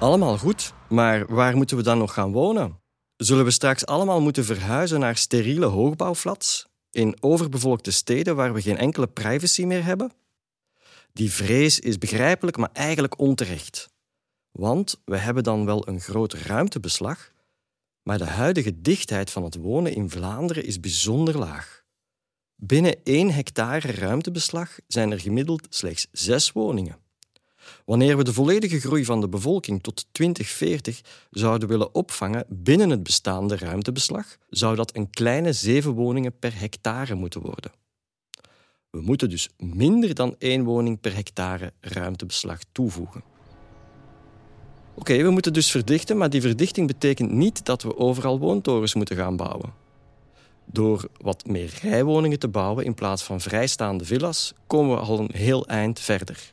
Allemaal 0.00 0.38
goed, 0.38 0.72
maar 0.88 1.26
waar 1.26 1.56
moeten 1.56 1.76
we 1.76 1.82
dan 1.82 1.98
nog 1.98 2.12
gaan 2.12 2.32
wonen? 2.32 2.80
Zullen 3.16 3.44
we 3.44 3.50
straks 3.50 3.86
allemaal 3.86 4.20
moeten 4.20 4.44
verhuizen 4.44 5.00
naar 5.00 5.16
steriele 5.16 5.66
hoogbouwflats 5.66 6.66
in 6.90 7.16
overbevolkte 7.22 7.90
steden 7.90 8.36
waar 8.36 8.52
we 8.52 8.62
geen 8.62 8.78
enkele 8.78 9.06
privacy 9.06 9.64
meer 9.64 9.84
hebben? 9.84 10.12
Die 11.12 11.32
vrees 11.32 11.80
is 11.80 11.98
begrijpelijk, 11.98 12.56
maar 12.56 12.70
eigenlijk 12.72 13.18
onterecht. 13.18 13.88
Want 14.50 15.00
we 15.04 15.16
hebben 15.16 15.42
dan 15.42 15.64
wel 15.64 15.88
een 15.88 16.00
groot 16.00 16.32
ruimtebeslag, 16.32 17.32
maar 18.02 18.18
de 18.18 18.24
huidige 18.24 18.80
dichtheid 18.80 19.30
van 19.30 19.44
het 19.44 19.54
wonen 19.54 19.94
in 19.94 20.10
Vlaanderen 20.10 20.64
is 20.64 20.80
bijzonder 20.80 21.38
laag. 21.38 21.82
Binnen 22.54 23.02
1 23.04 23.30
hectare 23.30 23.92
ruimtebeslag 23.92 24.78
zijn 24.86 25.10
er 25.10 25.20
gemiddeld 25.20 25.66
slechts 25.70 26.06
zes 26.12 26.52
woningen. 26.52 26.99
Wanneer 27.84 28.16
we 28.16 28.24
de 28.24 28.32
volledige 28.32 28.80
groei 28.80 29.04
van 29.04 29.20
de 29.20 29.28
bevolking 29.28 29.82
tot 29.82 30.06
2040 30.12 31.00
zouden 31.30 31.68
willen 31.68 31.94
opvangen 31.94 32.44
binnen 32.48 32.90
het 32.90 33.02
bestaande 33.02 33.56
ruimtebeslag, 33.56 34.36
zou 34.48 34.76
dat 34.76 34.96
een 34.96 35.10
kleine 35.10 35.52
zeven 35.52 35.92
woningen 35.92 36.38
per 36.38 36.58
hectare 36.58 37.14
moeten 37.14 37.40
worden. 37.40 37.72
We 38.90 39.00
moeten 39.00 39.30
dus 39.30 39.48
minder 39.56 40.14
dan 40.14 40.34
één 40.38 40.64
woning 40.64 41.00
per 41.00 41.14
hectare 41.14 41.72
ruimtebeslag 41.80 42.60
toevoegen. 42.72 43.22
Oké, 44.94 45.22
we 45.22 45.30
moeten 45.30 45.52
dus 45.52 45.70
verdichten, 45.70 46.16
maar 46.16 46.30
die 46.30 46.40
verdichting 46.40 46.86
betekent 46.86 47.30
niet 47.30 47.64
dat 47.64 47.82
we 47.82 47.96
overal 47.96 48.38
woontorens 48.38 48.94
moeten 48.94 49.16
gaan 49.16 49.36
bouwen. 49.36 49.72
Door 50.64 51.08
wat 51.16 51.46
meer 51.46 51.78
rijwoningen 51.82 52.38
te 52.38 52.48
bouwen 52.48 52.84
in 52.84 52.94
plaats 52.94 53.22
van 53.22 53.40
vrijstaande 53.40 54.04
villa's 54.04 54.52
komen 54.66 54.96
we 54.96 55.02
al 55.02 55.18
een 55.18 55.30
heel 55.32 55.66
eind 55.66 56.00
verder. 56.00 56.52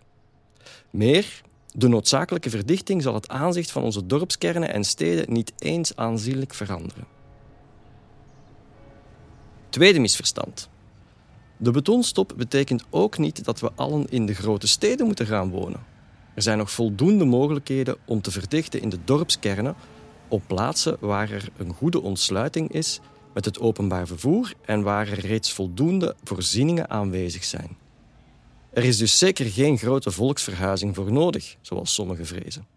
Meer, 0.90 1.42
de 1.74 1.88
noodzakelijke 1.88 2.50
verdichting 2.50 3.02
zal 3.02 3.14
het 3.14 3.30
aanzicht 3.30 3.72
van 3.72 3.84
onze 3.84 4.06
dorpskernen 4.06 4.74
en 4.74 4.84
steden 4.84 5.34
niet 5.34 5.54
eens 5.60 5.96
aanzienlijk 5.96 6.54
veranderen. 6.54 7.06
Tweede 9.70 10.00
misverstand. 10.00 10.70
De 11.58 11.72
betonstop 11.72 12.34
betekent 12.38 12.84
ook 12.90 13.18
niet 13.18 13.46
dat 13.46 13.60
we 13.60 13.72
allen 13.76 14.10
in 14.10 14.26
de 14.26 14.34
grote 14.34 14.68
steden 14.68 15.06
moeten 15.06 15.26
gaan 15.26 15.50
wonen. 15.50 15.86
Er 16.34 16.42
zijn 16.42 16.58
nog 16.58 16.72
voldoende 16.72 17.26
mogelijkheden 17.26 17.98
om 18.06 18.22
te 18.22 18.32
verdichten 18.32 18.82
in 18.82 18.90
de 18.90 19.00
dorpskernen 19.04 19.76
op 20.28 20.44
plaatsen 20.48 20.98
waar 21.00 21.32
er 21.32 21.50
een 21.58 21.74
goede 21.74 22.02
ontsluiting 22.02 22.72
is 22.72 23.00
met 23.34 23.46
het 23.46 23.60
openbaar 23.60 24.08
vervoer 24.08 24.54
en 24.66 24.82
waar 24.82 25.08
er 25.08 25.20
reeds 25.20 25.54
voldoende 25.54 26.16
voorzieningen 26.24 26.90
aanwezig 26.90 27.44
zijn. 27.44 27.78
Er 28.78 28.84
is 28.84 28.98
dus 28.98 29.18
zeker 29.18 29.46
geen 29.46 29.78
grote 29.78 30.12
volksverhuizing 30.12 30.96
voor 30.96 31.12
nodig, 31.12 31.56
zoals 31.62 31.94
sommigen 31.94 32.26
vrezen. 32.26 32.68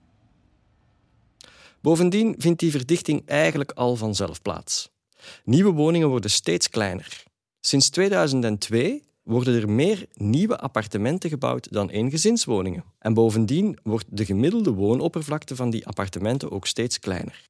Bovendien 1.80 2.34
vindt 2.38 2.60
die 2.60 2.70
verdichting 2.70 3.22
eigenlijk 3.26 3.72
al 3.72 3.96
vanzelf 3.96 4.42
plaats. 4.42 4.90
Nieuwe 5.44 5.70
woningen 5.70 6.08
worden 6.08 6.30
steeds 6.30 6.68
kleiner. 6.68 7.22
Sinds 7.60 7.90
2002 7.90 9.02
worden 9.22 9.60
er 9.60 9.70
meer 9.70 10.06
nieuwe 10.12 10.58
appartementen 10.58 11.30
gebouwd 11.30 11.72
dan 11.72 11.90
eengezinswoningen. 11.90 12.84
En 12.98 13.14
bovendien 13.14 13.78
wordt 13.82 14.06
de 14.08 14.24
gemiddelde 14.24 14.72
woonoppervlakte 14.72 15.56
van 15.56 15.70
die 15.70 15.86
appartementen 15.86 16.50
ook 16.50 16.66
steeds 16.66 16.98
kleiner. 16.98 17.48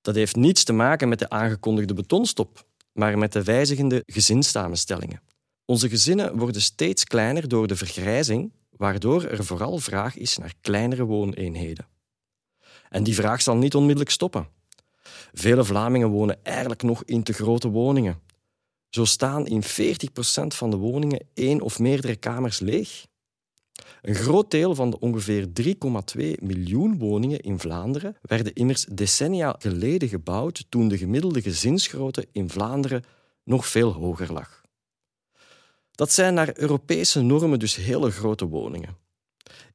Dat 0.00 0.14
heeft 0.14 0.36
niets 0.36 0.64
te 0.64 0.72
maken 0.72 1.08
met 1.08 1.18
de 1.18 1.28
aangekondigde 1.28 1.94
betonstop, 1.94 2.66
maar 2.92 3.18
met 3.18 3.32
de 3.32 3.42
wijzigende 3.42 4.02
gezinssamenstellingen. 4.06 5.20
Onze 5.64 5.88
gezinnen 5.88 6.38
worden 6.38 6.62
steeds 6.62 7.04
kleiner 7.04 7.48
door 7.48 7.66
de 7.66 7.76
vergrijzing, 7.76 8.52
waardoor 8.70 9.24
er 9.24 9.44
vooral 9.44 9.78
vraag 9.78 10.16
is 10.16 10.38
naar 10.38 10.54
kleinere 10.60 11.04
wooneenheden. 11.04 11.86
En 12.88 13.02
die 13.02 13.14
vraag 13.14 13.42
zal 13.42 13.56
niet 13.56 13.74
onmiddellijk 13.74 14.10
stoppen. 14.10 14.48
Vele 15.32 15.64
Vlamingen 15.64 16.08
wonen 16.08 16.44
eigenlijk 16.44 16.82
nog 16.82 17.04
in 17.04 17.22
te 17.22 17.32
grote 17.32 17.68
woningen. 17.68 18.20
Zo 18.88 19.04
staan 19.04 19.46
in 19.46 19.62
40% 19.62 19.66
van 20.46 20.70
de 20.70 20.76
woningen 20.76 21.26
één 21.34 21.60
of 21.60 21.78
meerdere 21.78 22.16
kamers 22.16 22.58
leeg. 22.58 23.06
Een 24.02 24.14
groot 24.14 24.50
deel 24.50 24.74
van 24.74 24.90
de 24.90 24.98
ongeveer 24.98 25.48
3,2 25.62 25.72
miljoen 26.40 26.98
woningen 26.98 27.40
in 27.40 27.58
Vlaanderen 27.58 28.16
werden 28.22 28.52
immers 28.52 28.84
decennia 28.84 29.54
geleden 29.58 30.08
gebouwd 30.08 30.66
toen 30.68 30.88
de 30.88 30.98
gemiddelde 30.98 31.42
gezinsgrootte 31.42 32.28
in 32.32 32.50
Vlaanderen 32.50 33.04
nog 33.44 33.66
veel 33.66 33.92
hoger 33.92 34.32
lag. 34.32 34.61
Dat 35.94 36.12
zijn 36.12 36.34
naar 36.34 36.58
Europese 36.58 37.20
normen 37.20 37.58
dus 37.58 37.76
hele 37.76 38.10
grote 38.10 38.46
woningen. 38.46 38.96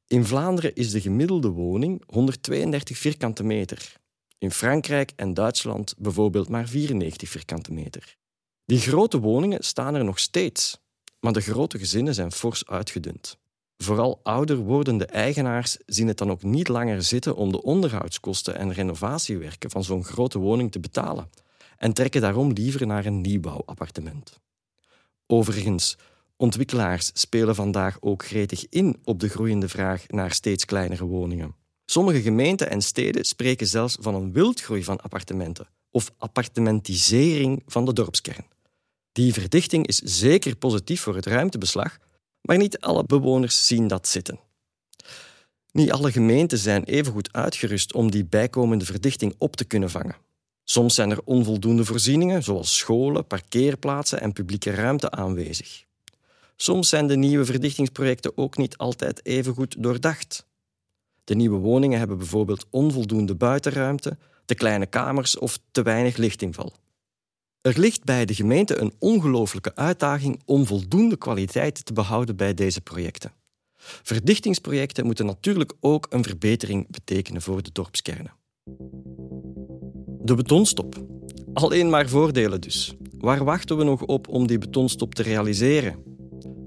In 0.06 0.24
Vlaanderen 0.24 0.74
is 0.74 0.90
de 0.90 1.00
gemiddelde 1.00 1.48
woning 1.48 2.02
132 2.06 2.98
vierkante 2.98 3.44
meter. 3.44 3.96
In 4.38 4.50
Frankrijk 4.50 5.12
en 5.16 5.34
Duitsland 5.34 5.94
bijvoorbeeld 5.98 6.48
maar 6.48 6.68
94 6.68 7.28
vierkante 7.28 7.72
meter. 7.72 8.16
Die 8.64 8.78
grote 8.78 9.20
woningen 9.20 9.64
staan 9.64 9.94
er 9.94 10.04
nog 10.04 10.18
steeds, 10.18 10.80
maar 11.20 11.32
de 11.32 11.40
grote 11.40 11.78
gezinnen 11.78 12.14
zijn 12.14 12.32
fors 12.32 12.66
uitgedund. 12.66 13.38
Vooral 13.76 14.20
ouder 14.22 14.56
wordende 14.56 15.06
eigenaars 15.06 15.76
zien 15.86 16.08
het 16.08 16.18
dan 16.18 16.30
ook 16.30 16.42
niet 16.42 16.68
langer 16.68 17.02
zitten 17.02 17.36
om 17.36 17.52
de 17.52 17.62
onderhoudskosten 17.62 18.56
en 18.56 18.72
renovatiewerken 18.72 19.70
van 19.70 19.84
zo'n 19.84 20.04
grote 20.04 20.38
woning 20.38 20.72
te 20.72 20.80
betalen 20.80 21.30
en 21.76 21.92
trekken 21.92 22.20
daarom 22.20 22.52
liever 22.52 22.86
naar 22.86 23.06
een 23.06 23.20
nieuwbouwappartement. 23.20 24.40
Overigens, 25.30 25.96
ontwikkelaars 26.36 27.10
spelen 27.14 27.54
vandaag 27.54 27.96
ook 28.00 28.24
gretig 28.24 28.66
in 28.68 28.96
op 29.04 29.20
de 29.20 29.28
groeiende 29.28 29.68
vraag 29.68 30.08
naar 30.08 30.32
steeds 30.32 30.64
kleinere 30.64 31.04
woningen. 31.04 31.54
Sommige 31.84 32.22
gemeenten 32.22 32.70
en 32.70 32.82
steden 32.82 33.24
spreken 33.24 33.66
zelfs 33.66 33.96
van 34.00 34.14
een 34.14 34.32
wildgroei 34.32 34.84
van 34.84 35.00
appartementen 35.00 35.68
of 35.90 36.12
appartementisering 36.18 37.62
van 37.66 37.84
de 37.84 37.92
dorpskern. 37.92 38.46
Die 39.12 39.32
verdichting 39.32 39.86
is 39.86 39.98
zeker 39.98 40.56
positief 40.56 41.00
voor 41.00 41.14
het 41.14 41.26
ruimtebeslag, 41.26 41.98
maar 42.40 42.56
niet 42.56 42.80
alle 42.80 43.04
bewoners 43.04 43.66
zien 43.66 43.86
dat 43.86 44.08
zitten. 44.08 44.40
Niet 45.72 45.92
alle 45.92 46.12
gemeenten 46.12 46.58
zijn 46.58 46.84
even 46.84 47.12
goed 47.12 47.32
uitgerust 47.32 47.94
om 47.94 48.10
die 48.10 48.24
bijkomende 48.24 48.84
verdichting 48.84 49.34
op 49.38 49.56
te 49.56 49.64
kunnen 49.64 49.90
vangen. 49.90 50.16
Soms 50.70 50.94
zijn 50.94 51.10
er 51.10 51.20
onvoldoende 51.24 51.84
voorzieningen, 51.84 52.42
zoals 52.42 52.76
scholen, 52.76 53.26
parkeerplaatsen 53.26 54.20
en 54.20 54.32
publieke 54.32 54.70
ruimte 54.70 55.10
aanwezig. 55.10 55.84
Soms 56.56 56.88
zijn 56.88 57.06
de 57.06 57.16
nieuwe 57.16 57.44
verdichtingsprojecten 57.44 58.32
ook 58.36 58.56
niet 58.56 58.76
altijd 58.76 59.26
even 59.26 59.54
goed 59.54 59.82
doordacht. 59.82 60.46
De 61.24 61.34
nieuwe 61.34 61.58
woningen 61.58 61.98
hebben 61.98 62.18
bijvoorbeeld 62.18 62.66
onvoldoende 62.70 63.34
buitenruimte, 63.34 64.16
te 64.44 64.54
kleine 64.54 64.86
kamers 64.86 65.38
of 65.38 65.58
te 65.70 65.82
weinig 65.82 66.16
lichtinval. 66.16 66.72
Er 67.60 67.78
ligt 67.78 68.04
bij 68.04 68.24
de 68.24 68.34
gemeente 68.34 68.76
een 68.76 68.92
ongelooflijke 68.98 69.74
uitdaging 69.74 70.40
om 70.44 70.66
voldoende 70.66 71.16
kwaliteit 71.16 71.84
te 71.84 71.92
behouden 71.92 72.36
bij 72.36 72.54
deze 72.54 72.80
projecten. 72.80 73.32
Verdichtingsprojecten 74.02 75.06
moeten 75.06 75.26
natuurlijk 75.26 75.72
ook 75.80 76.06
een 76.10 76.24
verbetering 76.24 76.86
betekenen 76.90 77.42
voor 77.42 77.62
de 77.62 77.70
dorpskernen. 77.72 78.32
De 80.28 80.34
betonstop. 80.34 80.96
Alleen 81.52 81.90
maar 81.90 82.08
voordelen 82.08 82.60
dus. 82.60 82.94
Waar 83.18 83.44
wachten 83.44 83.76
we 83.76 83.84
nog 83.84 84.02
op 84.02 84.28
om 84.28 84.46
die 84.46 84.58
betonstop 84.58 85.14
te 85.14 85.22
realiseren? 85.22 86.02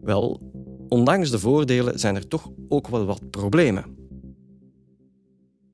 Wel, 0.01 0.41
ondanks 0.87 1.29
de 1.29 1.39
voordelen 1.39 1.99
zijn 1.99 2.15
er 2.15 2.27
toch 2.27 2.49
ook 2.69 2.87
wel 2.87 3.05
wat 3.05 3.29
problemen. 3.29 3.95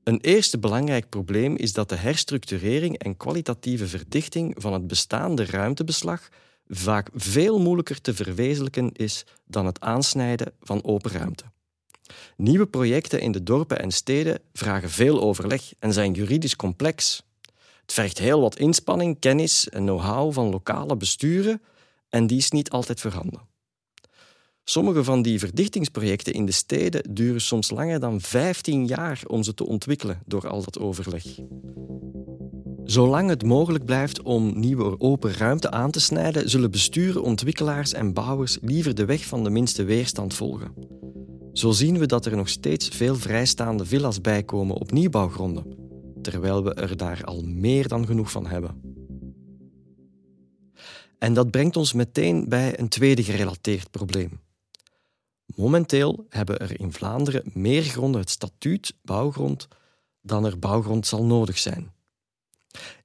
Een 0.04 0.20
eerste 0.20 0.58
belangrijk 0.58 1.08
probleem 1.08 1.56
is 1.56 1.72
dat 1.72 1.88
de 1.88 1.94
herstructurering 1.94 2.98
en 2.98 3.16
kwalitatieve 3.16 3.86
verdichting 3.86 4.54
van 4.58 4.72
het 4.72 4.86
bestaande 4.86 5.44
ruimtebeslag 5.44 6.28
vaak 6.66 7.10
veel 7.14 7.58
moeilijker 7.60 8.00
te 8.00 8.14
verwezenlijken 8.14 8.92
is 8.92 9.26
dan 9.46 9.66
het 9.66 9.80
aansnijden 9.80 10.52
van 10.60 10.84
open 10.84 11.10
ruimte. 11.10 11.44
Nieuwe 12.36 12.66
projecten 12.66 13.20
in 13.20 13.32
de 13.32 13.42
dorpen 13.42 13.80
en 13.80 13.90
steden 13.90 14.40
vragen 14.52 14.90
veel 14.90 15.20
overleg 15.20 15.72
en 15.78 15.92
zijn 15.92 16.12
juridisch 16.12 16.56
complex. 16.56 17.26
Het 17.88 17.96
vergt 17.96 18.18
heel 18.18 18.40
wat 18.40 18.58
inspanning, 18.58 19.18
kennis 19.18 19.68
en 19.68 19.82
know-how 19.82 20.32
van 20.32 20.50
lokale 20.50 20.96
besturen 20.96 21.62
en 22.08 22.26
die 22.26 22.38
is 22.38 22.50
niet 22.50 22.70
altijd 22.70 23.00
voorhanden. 23.00 23.40
Sommige 24.64 25.04
van 25.04 25.22
die 25.22 25.38
verdichtingsprojecten 25.38 26.32
in 26.32 26.46
de 26.46 26.52
steden 26.52 27.14
duren 27.14 27.40
soms 27.40 27.70
langer 27.70 28.00
dan 28.00 28.20
15 28.20 28.86
jaar 28.86 29.22
om 29.26 29.42
ze 29.42 29.54
te 29.54 29.66
ontwikkelen 29.66 30.22
door 30.26 30.48
al 30.48 30.62
dat 30.62 30.78
overleg. 30.78 31.24
Zolang 32.84 33.28
het 33.28 33.44
mogelijk 33.44 33.84
blijft 33.84 34.22
om 34.22 34.58
nieuwe 34.58 35.00
open 35.00 35.32
ruimte 35.32 35.70
aan 35.70 35.90
te 35.90 36.00
snijden, 36.00 36.50
zullen 36.50 36.70
besturen, 36.70 37.22
ontwikkelaars 37.22 37.92
en 37.92 38.12
bouwers 38.12 38.58
liever 38.60 38.94
de 38.94 39.04
weg 39.04 39.24
van 39.24 39.44
de 39.44 39.50
minste 39.50 39.84
weerstand 39.84 40.34
volgen. 40.34 40.74
Zo 41.52 41.70
zien 41.70 41.98
we 41.98 42.06
dat 42.06 42.26
er 42.26 42.36
nog 42.36 42.48
steeds 42.48 42.88
veel 42.88 43.16
vrijstaande 43.16 43.84
villa's 43.84 44.20
bijkomen 44.20 44.76
op 44.76 44.90
nieuwbouwgronden, 44.90 45.77
terwijl 46.30 46.64
we 46.64 46.74
er 46.74 46.96
daar 46.96 47.24
al 47.24 47.42
meer 47.42 47.88
dan 47.88 48.06
genoeg 48.06 48.30
van 48.30 48.46
hebben. 48.46 48.80
En 51.18 51.34
dat 51.34 51.50
brengt 51.50 51.76
ons 51.76 51.92
meteen 51.92 52.48
bij 52.48 52.78
een 52.78 52.88
tweede 52.88 53.22
gerelateerd 53.22 53.90
probleem. 53.90 54.40
Momenteel 55.46 56.26
hebben 56.28 56.58
er 56.58 56.80
in 56.80 56.92
Vlaanderen 56.92 57.50
meer 57.52 57.82
gronden 57.82 58.20
het 58.20 58.30
statuut 58.30 58.94
bouwgrond 59.02 59.68
dan 60.20 60.44
er 60.44 60.58
bouwgrond 60.58 61.06
zal 61.06 61.24
nodig 61.24 61.58
zijn. 61.58 61.92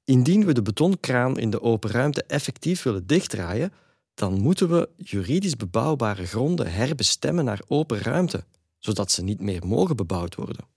Indien 0.03 0.45
we 0.45 0.53
de 0.53 0.61
betonkraan 0.61 1.39
in 1.39 1.49
de 1.49 1.61
open 1.61 1.89
ruimte 1.89 2.23
effectief 2.23 2.83
willen 2.83 3.07
dichtdraaien, 3.07 3.73
dan 4.13 4.41
moeten 4.41 4.69
we 4.69 4.89
juridisch 4.97 5.55
bebouwbare 5.55 6.25
gronden 6.25 6.73
herbestemmen 6.73 7.45
naar 7.45 7.61
open 7.67 7.99
ruimte, 7.99 8.45
zodat 8.79 9.11
ze 9.11 9.23
niet 9.23 9.41
meer 9.41 9.67
mogen 9.67 9.95
bebouwd 9.95 10.35
worden. 10.35 10.71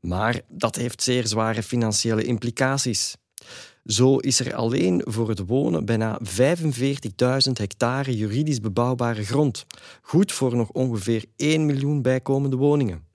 Maar 0.00 0.40
dat 0.48 0.76
heeft 0.76 1.02
zeer 1.02 1.26
zware 1.26 1.62
financiële 1.62 2.24
implicaties. 2.24 3.16
Zo 3.84 4.16
is 4.16 4.40
er 4.40 4.54
alleen 4.54 5.02
voor 5.04 5.28
het 5.28 5.46
wonen 5.46 5.84
bijna 5.84 6.20
45.000 6.24 7.52
hectare 7.52 8.16
juridisch 8.16 8.60
bebouwbare 8.60 9.24
grond. 9.24 9.66
Goed 10.02 10.32
voor 10.32 10.56
nog 10.56 10.68
ongeveer 10.68 11.24
1 11.36 11.66
miljoen 11.66 12.02
bijkomende 12.02 12.56
woningen. 12.56 13.06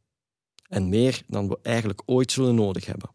En 0.67 0.89
meer 0.89 1.21
dan 1.27 1.47
we 1.47 1.60
eigenlijk 1.62 2.01
ooit 2.05 2.31
zullen 2.31 2.55
nodig 2.55 2.86
hebben. 2.86 3.10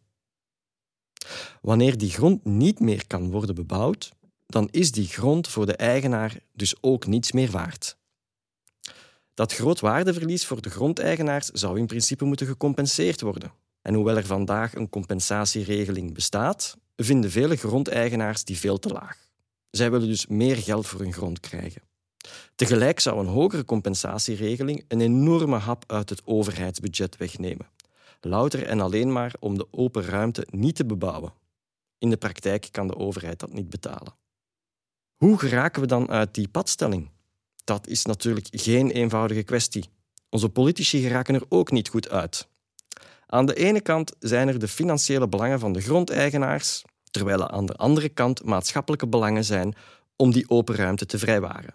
Wanneer 1.60 1.98
die 1.98 2.10
grond 2.10 2.44
niet 2.44 2.80
meer 2.80 3.06
kan 3.06 3.30
worden 3.30 3.54
bebouwd, 3.54 4.12
dan 4.46 4.68
is 4.70 4.92
die 4.92 5.06
grond 5.06 5.48
voor 5.48 5.66
de 5.66 5.76
eigenaar 5.76 6.38
dus 6.52 6.74
ook 6.80 7.06
niets 7.06 7.32
meer 7.32 7.50
waard. 7.50 7.96
Dat 9.42 9.52
groot 9.52 9.81
waardeverlies 9.81 10.46
voor 10.46 10.62
de 10.62 10.70
grondeigenaars 10.70 11.46
zou 11.46 11.78
in 11.78 11.87
principe 11.87 12.24
moeten 12.24 12.46
gecompenseerd 12.46 13.20
worden. 13.20 13.52
En 13.81 13.94
hoewel 13.94 14.16
er 14.16 14.26
vandaag 14.26 14.74
een 14.74 14.88
compensatieregeling 14.88 16.14
bestaat, 16.14 16.76
vinden 16.96 17.31
vele 17.31 17.57
grondeigenaars 17.57 18.44
die 18.44 18.59
veel 18.59 18.78
te 18.78 18.88
laag. 18.88 19.16
Zij 19.70 19.90
willen 19.90 20.09
dus 20.09 20.26
meer 20.26 20.57
geld 20.57 20.87
voor 20.87 21.00
hun 21.00 21.12
grond 21.12 21.40
krijgen. 21.40 21.83
Tegelijk 22.55 23.00
zou 23.00 23.20
een 23.20 23.26
hogere 23.26 23.64
compensatieregeling 23.64 24.85
een 24.88 25.00
enorme 25.00 25.57
hap 25.57 25.85
uit 25.87 26.09
het 26.09 26.22
overheidsbudget 26.24 27.16
wegnemen. 27.16 27.68
Louter 28.20 28.66
en 28.66 28.81
alleen 28.81 29.12
maar 29.12 29.35
om 29.40 29.59
de 29.59 29.66
open 29.70 30.02
ruimte 30.02 30.46
niet 30.50 30.76
te 30.76 30.87
bebouwen. 30.87 31.33
In 31.98 32.11
de 32.11 32.16
praktijk 32.16 32.68
kan 32.70 32.87
de 32.87 32.96
overheid 32.96 33.40
dat 33.40 33.52
niet 33.52 33.70
betalen. 33.70 34.14
Hoe 35.16 35.38
geraken 35.38 35.81
we 35.81 35.87
dan 35.87 36.11
uit 36.11 36.35
die 36.35 36.48
padstelling? 36.48 37.11
Dat 37.64 37.87
is 37.87 38.05
natuurlijk 38.05 38.48
geen 38.51 38.90
eenvoudige 38.90 39.42
kwestie. 39.42 39.88
Onze 40.29 40.48
politici 40.48 41.03
geraken 41.03 41.35
er 41.35 41.44
ook 41.48 41.70
niet 41.70 41.88
goed 41.88 42.11
uit. 42.11 42.48
Aan 43.27 43.46
de 43.46 43.55
ene 43.55 43.81
kant 43.81 44.12
zijn 44.18 44.48
er 44.48 44.59
de 44.59 44.68
financiële 44.68 45.29
belangen 45.29 45.59
van 45.59 45.72
de 45.72 45.81
grondeigenaars, 45.81 46.83
terwijl 47.11 47.40
er 47.40 47.48
aan 47.48 47.66
de 47.66 47.75
andere 47.75 48.09
kant 48.09 48.44
maatschappelijke 48.44 49.07
belangen 49.07 49.44
zijn 49.44 49.75
om 50.16 50.33
die 50.33 50.51
open 50.51 50.75
ruimte 50.75 51.07
te 51.07 51.18
vrijwaren. 51.18 51.75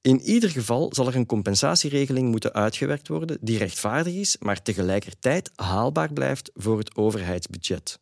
In 0.00 0.20
ieder 0.20 0.50
geval 0.50 0.94
zal 0.94 1.06
er 1.06 1.16
een 1.16 1.26
compensatieregeling 1.26 2.30
moeten 2.30 2.52
uitgewerkt 2.52 3.08
worden 3.08 3.38
die 3.40 3.58
rechtvaardig 3.58 4.14
is, 4.14 4.36
maar 4.38 4.62
tegelijkertijd 4.62 5.50
haalbaar 5.54 6.12
blijft 6.12 6.50
voor 6.54 6.78
het 6.78 6.96
overheidsbudget. 6.96 7.98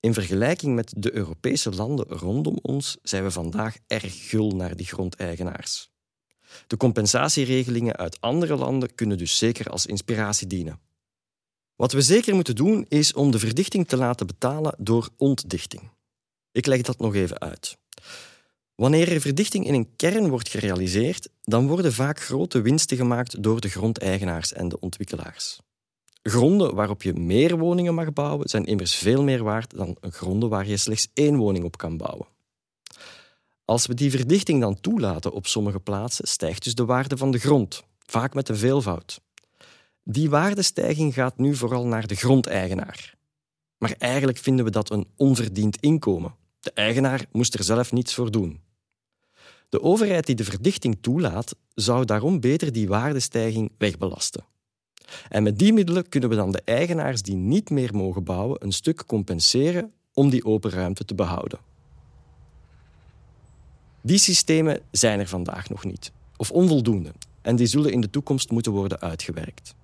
In 0.00 0.14
vergelijking 0.14 0.74
met 0.74 0.92
de 0.96 1.14
Europese 1.14 1.70
landen 1.70 2.06
rondom 2.06 2.58
ons 2.62 2.96
zijn 3.02 3.22
we 3.22 3.30
vandaag 3.30 3.76
erg 3.86 4.28
gul 4.28 4.50
naar 4.50 4.76
die 4.76 4.86
grondeigenaars. 4.86 5.90
De 6.66 6.76
compensatieregelingen 6.76 7.96
uit 7.96 8.20
andere 8.20 8.56
landen 8.56 8.94
kunnen 8.94 9.18
dus 9.18 9.38
zeker 9.38 9.70
als 9.70 9.86
inspiratie 9.86 10.46
dienen. 10.46 10.80
Wat 11.76 11.92
we 11.92 12.00
zeker 12.00 12.34
moeten 12.34 12.56
doen 12.56 12.86
is 12.88 13.12
om 13.12 13.30
de 13.30 13.38
verdichting 13.38 13.88
te 13.88 13.96
laten 13.96 14.26
betalen 14.26 14.74
door 14.78 15.08
ontdichting. 15.16 15.90
Ik 16.52 16.66
leg 16.66 16.82
dat 16.82 16.98
nog 16.98 17.14
even 17.14 17.40
uit. 17.40 17.76
Wanneer 18.74 19.12
er 19.12 19.20
verdichting 19.20 19.66
in 19.66 19.74
een 19.74 19.96
kern 19.96 20.28
wordt 20.28 20.48
gerealiseerd, 20.48 21.28
dan 21.42 21.66
worden 21.66 21.92
vaak 21.92 22.20
grote 22.20 22.60
winsten 22.60 22.96
gemaakt 22.96 23.42
door 23.42 23.60
de 23.60 23.68
grondeigenaars 23.68 24.52
en 24.52 24.68
de 24.68 24.80
ontwikkelaars. 24.80 25.60
Gronden 26.22 26.74
waarop 26.74 27.02
je 27.02 27.14
meer 27.14 27.58
woningen 27.58 27.94
mag 27.94 28.12
bouwen 28.12 28.48
zijn 28.48 28.64
immers 28.64 28.94
veel 28.94 29.22
meer 29.22 29.42
waard 29.42 29.76
dan 29.76 29.96
gronden 30.00 30.48
waar 30.48 30.66
je 30.66 30.76
slechts 30.76 31.08
één 31.14 31.36
woning 31.36 31.64
op 31.64 31.76
kan 31.76 31.96
bouwen. 31.96 32.26
Als 33.68 33.86
we 33.86 33.94
die 33.94 34.10
verdichting 34.10 34.60
dan 34.60 34.80
toelaten 34.80 35.32
op 35.32 35.46
sommige 35.46 35.80
plaatsen, 35.80 36.28
stijgt 36.28 36.64
dus 36.64 36.74
de 36.74 36.84
waarde 36.84 37.16
van 37.16 37.30
de 37.30 37.38
grond, 37.38 37.84
vaak 38.06 38.34
met 38.34 38.48
een 38.48 38.56
veelvoud. 38.56 39.20
Die 40.02 40.30
waardestijging 40.30 41.14
gaat 41.14 41.38
nu 41.38 41.54
vooral 41.54 41.86
naar 41.86 42.06
de 42.06 42.14
grondeigenaar. 42.14 43.14
Maar 43.78 43.94
eigenlijk 43.98 44.38
vinden 44.38 44.64
we 44.64 44.70
dat 44.70 44.90
een 44.90 45.06
onverdiend 45.16 45.76
inkomen. 45.80 46.34
De 46.60 46.72
eigenaar 46.72 47.26
moest 47.32 47.54
er 47.54 47.64
zelf 47.64 47.92
niets 47.92 48.14
voor 48.14 48.30
doen. 48.30 48.60
De 49.68 49.82
overheid 49.82 50.26
die 50.26 50.34
de 50.34 50.44
verdichting 50.44 50.98
toelaat, 51.00 51.56
zou 51.74 52.04
daarom 52.04 52.40
beter 52.40 52.72
die 52.72 52.88
waardestijging 52.88 53.72
wegbelasten. 53.78 54.44
En 55.28 55.42
met 55.42 55.58
die 55.58 55.72
middelen 55.72 56.08
kunnen 56.08 56.28
we 56.28 56.36
dan 56.36 56.52
de 56.52 56.62
eigenaars 56.64 57.22
die 57.22 57.36
niet 57.36 57.70
meer 57.70 57.94
mogen 57.94 58.24
bouwen 58.24 58.64
een 58.64 58.72
stuk 58.72 59.06
compenseren 59.06 59.92
om 60.12 60.30
die 60.30 60.44
open 60.44 60.70
ruimte 60.70 61.04
te 61.04 61.14
behouden. 61.14 61.67
Die 64.08 64.18
systemen 64.18 64.80
zijn 64.90 65.20
er 65.20 65.28
vandaag 65.28 65.68
nog 65.68 65.84
niet, 65.84 66.12
of 66.36 66.50
onvoldoende, 66.50 67.12
en 67.42 67.56
die 67.56 67.66
zullen 67.66 67.92
in 67.92 68.00
de 68.00 68.10
toekomst 68.10 68.50
moeten 68.50 68.72
worden 68.72 69.00
uitgewerkt. 69.00 69.74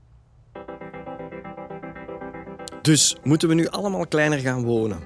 Dus 2.82 3.16
moeten 3.22 3.48
we 3.48 3.54
nu 3.54 3.68
allemaal 3.68 4.06
kleiner 4.06 4.38
gaan 4.38 4.64
wonen? 4.64 4.98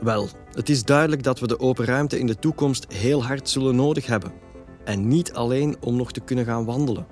Wel, 0.00 0.28
het 0.52 0.68
is 0.68 0.84
duidelijk 0.84 1.22
dat 1.22 1.40
we 1.40 1.46
de 1.46 1.60
open 1.60 1.84
ruimte 1.84 2.18
in 2.18 2.26
de 2.26 2.38
toekomst 2.38 2.92
heel 2.92 3.24
hard 3.24 3.48
zullen 3.48 3.76
nodig 3.76 4.06
hebben. 4.06 4.32
En 4.84 5.08
niet 5.08 5.32
alleen 5.32 5.76
om 5.80 5.96
nog 5.96 6.12
te 6.12 6.20
kunnen 6.20 6.44
gaan 6.44 6.64
wandelen. 6.64 7.06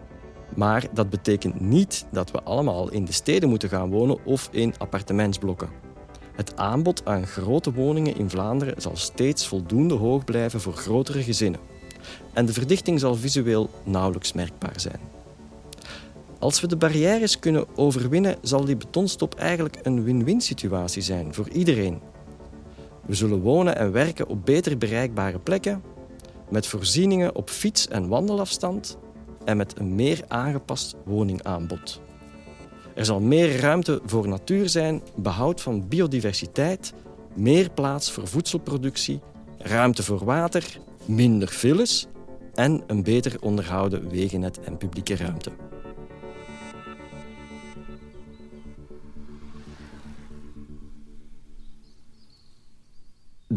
Maar 0.56 0.86
dat 0.94 1.10
betekent 1.10 1.60
niet 1.60 2.06
dat 2.12 2.30
we 2.30 2.42
allemaal 2.42 2.90
in 2.90 3.04
de 3.04 3.12
steden 3.12 3.48
moeten 3.48 3.68
gaan 3.68 3.90
wonen 3.90 4.24
of 4.24 4.48
in 4.52 4.74
appartementsblokken. 4.78 5.89
Het 6.40 6.56
aanbod 6.56 7.04
aan 7.04 7.26
grote 7.26 7.72
woningen 7.72 8.16
in 8.16 8.30
Vlaanderen 8.30 8.82
zal 8.82 8.96
steeds 8.96 9.46
voldoende 9.46 9.94
hoog 9.94 10.24
blijven 10.24 10.60
voor 10.60 10.72
grotere 10.72 11.22
gezinnen. 11.22 11.60
En 12.32 12.46
de 12.46 12.52
verdichting 12.52 13.00
zal 13.00 13.14
visueel 13.14 13.70
nauwelijks 13.84 14.32
merkbaar 14.32 14.80
zijn. 14.80 15.00
Als 16.38 16.60
we 16.60 16.66
de 16.66 16.76
barrières 16.76 17.38
kunnen 17.38 17.76
overwinnen, 17.76 18.36
zal 18.42 18.64
die 18.64 18.76
betonstop 18.76 19.34
eigenlijk 19.34 19.78
een 19.82 20.04
win-win 20.04 20.40
situatie 20.40 21.02
zijn 21.02 21.34
voor 21.34 21.48
iedereen. 21.48 22.00
We 23.06 23.14
zullen 23.14 23.40
wonen 23.40 23.76
en 23.76 23.92
werken 23.92 24.28
op 24.28 24.44
beter 24.44 24.78
bereikbare 24.78 25.38
plekken, 25.38 25.82
met 26.48 26.66
voorzieningen 26.66 27.34
op 27.34 27.50
fiets- 27.50 27.88
en 27.88 28.08
wandelafstand 28.08 28.98
en 29.44 29.56
met 29.56 29.78
een 29.78 29.94
meer 29.94 30.24
aangepast 30.28 30.96
woningaanbod. 31.04 32.00
Er 33.00 33.06
zal 33.06 33.20
meer 33.20 33.60
ruimte 33.60 34.00
voor 34.04 34.28
natuur 34.28 34.68
zijn, 34.68 35.02
behoud 35.16 35.60
van 35.60 35.88
biodiversiteit, 35.88 36.92
meer 37.34 37.70
plaats 37.70 38.12
voor 38.12 38.26
voedselproductie, 38.26 39.20
ruimte 39.58 40.02
voor 40.02 40.24
water, 40.24 40.78
minder 41.04 41.48
files 41.48 42.06
en 42.54 42.82
een 42.86 43.02
beter 43.02 43.36
onderhouden 43.40 44.08
wegennet 44.08 44.60
en 44.60 44.76
publieke 44.76 45.16
ruimte. 45.16 45.50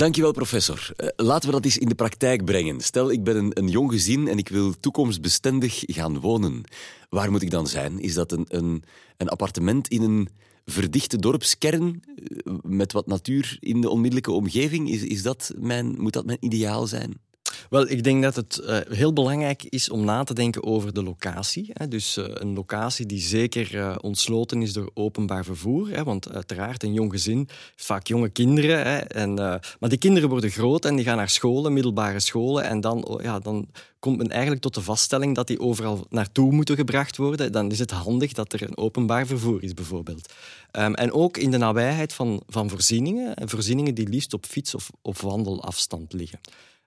Dankjewel, 0.03 0.31
professor. 0.31 0.91
Uh, 0.97 1.07
laten 1.15 1.49
we 1.49 1.55
dat 1.55 1.65
eens 1.65 1.77
in 1.77 1.87
de 1.87 1.95
praktijk 1.95 2.45
brengen. 2.45 2.81
Stel, 2.81 3.11
ik 3.11 3.23
ben 3.23 3.35
een, 3.35 3.51
een, 3.53 3.67
jong 3.67 3.91
gezin 3.91 4.27
en 4.27 4.37
ik 4.37 4.49
wil 4.49 4.79
toekomstbestendig 4.79 5.83
gaan 5.85 6.19
wonen. 6.19 6.63
Waar 7.09 7.31
moet 7.31 7.41
ik 7.41 7.51
dan 7.51 7.67
zijn? 7.67 7.99
Is 7.99 8.13
dat 8.13 8.31
een, 8.31 8.45
een, 8.47 8.83
een 9.17 9.29
appartement 9.29 9.87
in 9.87 10.01
een 10.01 10.29
verdichte 10.65 11.17
dorpskern 11.17 12.03
uh, 12.15 12.53
met 12.61 12.91
wat 12.91 13.07
natuur 13.07 13.57
in 13.59 13.81
de 13.81 13.89
onmiddellijke 13.89 14.31
omgeving? 14.31 14.89
Is, 14.89 15.03
is 15.03 15.21
dat 15.21 15.53
mijn, 15.57 16.01
moet 16.01 16.13
dat 16.13 16.25
mijn 16.25 16.45
ideaal 16.45 16.87
zijn? 16.87 17.21
Wel, 17.69 17.89
ik 17.89 18.03
denk 18.03 18.23
dat 18.23 18.35
het 18.35 18.61
uh, 18.63 18.77
heel 18.89 19.13
belangrijk 19.13 19.63
is 19.63 19.89
om 19.89 20.05
na 20.05 20.23
te 20.23 20.33
denken 20.33 20.63
over 20.63 20.93
de 20.93 21.03
locatie. 21.03 21.69
Hè. 21.73 21.87
Dus 21.87 22.17
uh, 22.17 22.25
een 22.27 22.53
locatie 22.53 23.05
die 23.05 23.21
zeker 23.21 23.75
uh, 23.75 23.95
ontsloten 24.01 24.61
is 24.61 24.73
door 24.73 24.91
openbaar 24.93 25.43
vervoer. 25.45 25.89
Hè. 25.89 26.03
Want 26.03 26.31
uiteraard, 26.31 26.83
een 26.83 26.93
jong 26.93 27.11
gezin, 27.11 27.49
vaak 27.75 28.07
jonge 28.07 28.29
kinderen. 28.29 28.87
Hè. 28.87 28.97
En, 28.97 29.33
maar 29.79 29.89
die 29.89 29.97
kinderen 29.97 30.29
worden 30.29 30.49
groot 30.49 30.85
en 30.85 30.95
die 30.95 31.05
gaan 31.05 31.17
naar 31.17 31.29
scholen, 31.29 31.73
middelbare 31.73 32.19
scholen. 32.19 32.63
En 32.63 32.81
dan, 32.81 33.05
oh, 33.05 33.21
ja, 33.21 33.39
dan 33.39 33.67
komt 33.99 34.17
men 34.17 34.29
eigenlijk 34.29 34.61
tot 34.61 34.73
de 34.73 34.81
vaststelling 34.81 35.35
dat 35.35 35.47
die 35.47 35.59
overal 35.59 36.05
naartoe 36.09 36.51
moeten 36.51 36.75
gebracht 36.75 37.17
worden. 37.17 37.51
Dan 37.51 37.71
is 37.71 37.79
het 37.79 37.91
handig 37.91 38.33
dat 38.33 38.53
er 38.53 38.61
een 38.61 38.77
openbaar 38.77 39.25
vervoer 39.25 39.63
is, 39.63 39.73
bijvoorbeeld. 39.73 40.33
Um, 40.71 40.93
en 40.93 41.11
ook 41.11 41.37
in 41.37 41.51
de 41.51 41.57
nabijheid 41.57 42.13
van, 42.13 42.43
van 42.47 42.69
voorzieningen. 42.69 43.49
Voorzieningen 43.49 43.95
die 43.95 44.09
liefst 44.09 44.33
op 44.33 44.45
fiets- 44.45 44.75
of, 44.75 44.89
of 45.01 45.21
wandelafstand 45.21 46.13
liggen. 46.13 46.39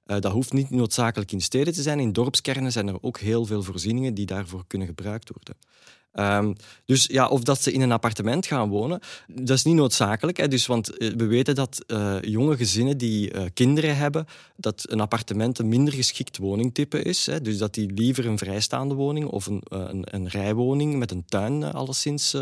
Uh, 0.07 0.21
dat 0.21 0.33
hoeft 0.33 0.53
niet 0.53 0.71
noodzakelijk 0.71 1.33
in 1.33 1.41
steden 1.41 1.73
te 1.73 1.83
zijn. 1.83 2.01
In 2.01 2.13
dorpskernen 2.13 2.73
zijn 2.73 2.89
er 2.89 3.03
ook 3.03 3.19
heel 3.19 3.45
veel 3.45 3.63
voorzieningen 3.63 4.15
die 4.15 4.27
daarvoor 4.27 4.65
kunnen 4.67 4.89
gebruikt 4.89 5.31
worden. 5.31 5.57
Um, 6.19 6.57
dus 6.85 7.07
ja, 7.07 7.29
of 7.29 7.43
dat 7.43 7.63
ze 7.63 7.73
in 7.73 7.81
een 7.81 7.93
appartement 7.93 8.47
gaan 8.47 8.69
wonen, 8.69 9.01
dat 9.27 9.57
is 9.57 9.65
niet 9.65 9.75
noodzakelijk. 9.75 10.37
Hè. 10.37 10.49
Dus, 10.49 10.67
want 10.67 10.87
we 10.99 11.27
weten 11.27 11.55
dat 11.55 11.85
uh, 11.87 12.17
jonge 12.21 12.57
gezinnen 12.57 12.99
die 12.99 13.51
kinderen 13.51 13.97
hebben, 13.97 14.27
dat 14.57 14.85
een 14.89 15.01
appartement 15.01 15.59
een 15.59 15.69
minder 15.69 15.95
geschikt 15.95 16.37
woningtype 16.37 17.03
is. 17.03 17.27
Hè. 17.27 17.41
Dus 17.41 17.59
dat 17.59 17.75
die 17.75 17.93
liever 17.93 18.27
een 18.27 18.39
vrijstaande 18.39 18.95
woning 18.95 19.27
of 19.27 19.47
een, 19.47 19.63
een, 19.69 20.15
een 20.15 20.29
rijwoning 20.29 20.97
met 20.97 21.11
een 21.11 21.25
tuin 21.25 21.65
alleszins 21.65 22.37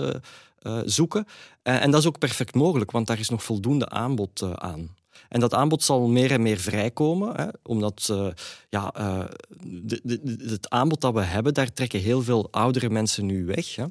zoeken. 0.85 1.27
en 1.63 1.91
dat 1.91 2.01
is 2.01 2.07
ook 2.07 2.19
perfect 2.19 2.55
mogelijk, 2.55 2.91
want 2.91 3.07
daar 3.07 3.19
is 3.19 3.29
nog 3.29 3.43
voldoende 3.43 3.89
aanbod 3.89 4.43
aan. 4.43 4.91
En 5.29 5.41
dat 5.41 5.55
aanbod 5.55 5.83
zal 5.83 6.09
meer 6.09 6.31
en 6.31 6.43
meer 6.43 6.59
vrijkomen, 6.59 7.37
hè, 7.37 7.47
omdat 7.63 8.09
uh, 8.11 8.29
ja, 8.69 8.95
uh, 8.99 9.25
de, 9.63 10.01
de, 10.03 10.45
het 10.51 10.71
aanbod 10.71 11.01
dat 11.01 11.15
we 11.15 11.21
hebben, 11.21 11.55
daar 11.55 11.73
trekken 11.73 12.01
heel 12.01 12.23
veel 12.23 12.49
oudere 12.51 12.91
mensen 12.91 13.27
nu 13.27 13.45
weg. 13.45 13.75
Hè. 13.75 13.87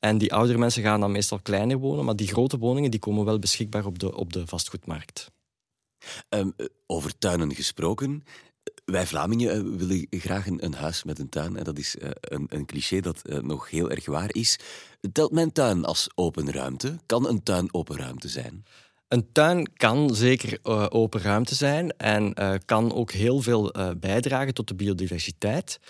En 0.00 0.18
die 0.18 0.32
oudere 0.32 0.58
mensen 0.58 0.82
gaan 0.82 1.00
dan 1.00 1.12
meestal 1.12 1.40
kleiner 1.42 1.78
wonen, 1.78 2.04
maar 2.04 2.16
die 2.16 2.28
grote 2.28 2.58
woningen 2.58 2.90
die 2.90 3.00
komen 3.00 3.24
wel 3.24 3.38
beschikbaar 3.38 3.86
op 3.86 3.98
de, 3.98 4.16
op 4.16 4.32
de 4.32 4.46
vastgoedmarkt. 4.46 5.30
Um, 6.28 6.54
over 6.86 7.18
tuinen 7.18 7.54
gesproken. 7.54 8.24
Wij 8.84 9.06
Vlamingen 9.06 9.76
willen 9.76 10.06
graag 10.10 10.46
een, 10.46 10.74
huis 10.74 11.04
met 11.04 11.18
een 11.18 11.28
tuin. 11.28 11.56
En 11.56 11.64
dat 11.64 11.78
is 11.78 11.96
een, 12.20 12.46
een, 12.48 12.66
cliché 12.66 13.00
dat 13.00 13.22
nog 13.42 13.70
heel 13.70 13.90
erg 13.90 14.06
waar 14.06 14.34
is. 14.34 14.58
Telt 15.12 15.32
mijn 15.32 15.52
tuin 15.52 15.84
als 15.84 16.08
open 16.14 16.52
ruimte? 16.52 16.98
Kan 17.06 17.28
een 17.28 17.42
tuin 17.42 17.74
open 17.74 17.96
ruimte 17.96 18.28
zijn? 18.28 18.64
Een 19.14 19.32
tuin 19.32 19.70
kan 19.76 20.14
zeker 20.14 20.58
uh, 20.64 20.86
open 20.88 21.20
ruimte 21.20 21.54
zijn 21.54 21.96
en 21.96 22.32
uh, 22.38 22.54
kan 22.64 22.94
ook 22.94 23.12
heel 23.12 23.40
veel 23.40 23.78
uh, 23.78 23.90
bijdragen 23.96 24.54
tot 24.54 24.68
de 24.68 24.74
biodiversiteit. 24.74 25.80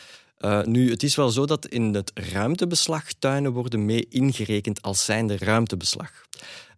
nu, 0.64 0.90
het 0.90 1.02
is 1.02 1.16
wel 1.16 1.30
zo 1.30 1.46
dat 1.46 1.66
in 1.66 1.94
het 1.94 2.10
ruimtebeslag 2.14 3.12
tuinen 3.12 3.52
worden 3.52 3.84
mee 3.84 4.06
ingerekend 4.08 4.82
als 4.82 5.04
zijnde 5.04 5.36
ruimtebeslag. 5.38 6.10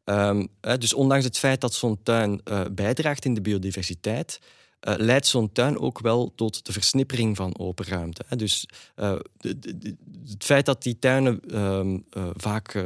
Um, 0.05 0.49
dus 0.79 0.95
ondanks 0.95 1.25
het 1.25 1.39
feit 1.39 1.61
dat 1.61 1.75
zo'n 1.75 2.03
tuin 2.03 2.41
bijdraagt 2.73 3.25
in 3.25 3.35
de 3.35 3.41
biodiversiteit, 3.41 4.41
uh, 4.87 4.95
leidt 4.97 5.27
zo'n 5.27 5.53
tuin 5.53 5.79
ook 5.79 5.99
wel 5.99 6.33
tot 6.35 6.67
de 6.67 6.73
versnippering 6.73 7.37
van 7.37 7.59
open 7.59 7.87
ruimte. 7.87 8.25
Hè. 8.27 8.37
Dus 8.37 8.69
uh, 8.97 9.17
de, 9.37 9.97
het 10.29 10.45
feit 10.45 10.67
dat 10.67 10.83
die 10.83 10.99
tuinen 10.99 11.41
uh, 11.47 12.31
vaak 12.37 12.85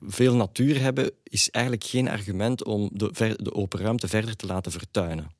veel 0.00 0.34
natuur 0.34 0.80
hebben, 0.80 1.10
is 1.22 1.50
eigenlijk 1.50 1.84
geen 1.84 2.08
argument 2.08 2.64
om 2.64 2.90
de 2.92 3.54
open 3.54 3.80
ruimte 3.80 4.08
verder 4.08 4.36
te 4.36 4.46
laten 4.46 4.72
vertuinen. 4.72 5.34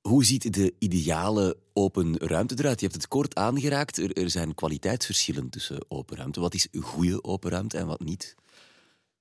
Hoe 0.00 0.24
ziet 0.24 0.54
de 0.54 0.74
ideale 0.78 1.56
open 1.72 2.16
ruimte 2.16 2.54
eruit? 2.58 2.80
Je 2.80 2.86
hebt 2.86 2.98
het 2.98 3.08
kort 3.08 3.34
aangeraakt. 3.34 3.98
Er, 3.98 4.12
er 4.12 4.30
zijn 4.30 4.54
kwaliteitsverschillen 4.54 5.48
tussen 5.48 5.84
open 5.88 6.16
ruimte. 6.16 6.40
Wat 6.40 6.54
is 6.54 6.68
goede 6.80 7.24
open 7.24 7.50
ruimte 7.50 7.78
en 7.78 7.86
wat 7.86 8.04
niet? 8.04 8.34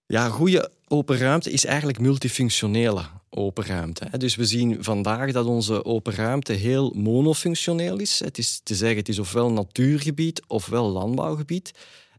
Ja, 0.08 0.30
goede 0.30 0.72
open 0.88 1.18
ruimte 1.18 1.52
is 1.52 1.66
eigenlijk 1.66 2.00
multifunctionele 2.00 3.02
open 3.30 3.66
ruimte. 3.66 4.18
Dus 4.18 4.36
we 4.36 4.46
zien 4.46 4.84
vandaag 4.84 5.32
dat 5.32 5.46
onze 5.46 5.86
open 5.86 6.14
ruimte 6.14 6.54
heel 6.54 6.94
monofunctioneel 6.96 8.00
is. 8.00 8.20
Het 8.20 8.38
is 8.38 8.62
te 8.64 8.76
zeggen, 8.76 8.98
het 8.98 9.10
is 9.10 9.20
ofwel 9.20 9.52
natuurgebied 9.52 10.42
ofwel 10.48 10.90
landbouwgebied. 10.90 11.72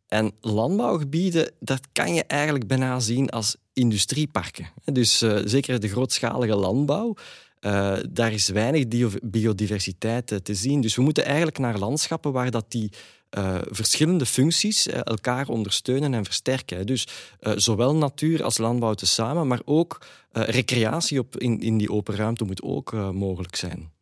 En 0.09 0.33
landbouwgebieden, 0.41 1.53
dat 1.61 1.81
kan 1.93 2.15
je 2.15 2.25
eigenlijk 2.25 2.67
bijna 2.67 3.01
zien 3.01 3.31
als 3.31 3.57
industrieparken. 3.73 4.69
Dus 4.85 5.23
uh, 5.23 5.39
zeker 5.45 5.81
de 5.81 5.89
grootschalige 5.89 6.57
landbouw, 6.57 7.15
uh, 7.61 7.97
daar 8.11 8.33
is 8.33 8.49
weinig 8.49 8.85
biodiversiteit 9.23 10.41
te 10.43 10.55
zien. 10.55 10.81
Dus 10.81 10.97
we 10.97 11.03
moeten 11.03 11.25
eigenlijk 11.25 11.59
naar 11.59 11.79
landschappen 11.79 12.33
waar 12.33 12.51
dat 12.51 12.65
die 12.69 12.91
uh, 13.31 13.59
verschillende 13.71 14.27
functies 14.27 14.87
elkaar 14.87 15.49
ondersteunen 15.49 16.15
en 16.15 16.25
versterken. 16.25 16.87
Dus 16.87 17.09
uh, 17.41 17.53
zowel 17.57 17.95
natuur 17.95 18.45
als 18.45 18.59
landbouw 18.59 18.95
tezamen, 18.95 19.47
maar 19.47 19.61
ook 19.65 20.07
recreatie 20.31 21.19
op 21.19 21.37
in, 21.37 21.61
in 21.61 21.79
die 21.79 21.91
open 21.91 22.15
ruimte 22.15 22.45
moet 22.45 22.63
ook 22.63 22.93
mogelijk 22.93 23.57
zijn. 23.57 23.93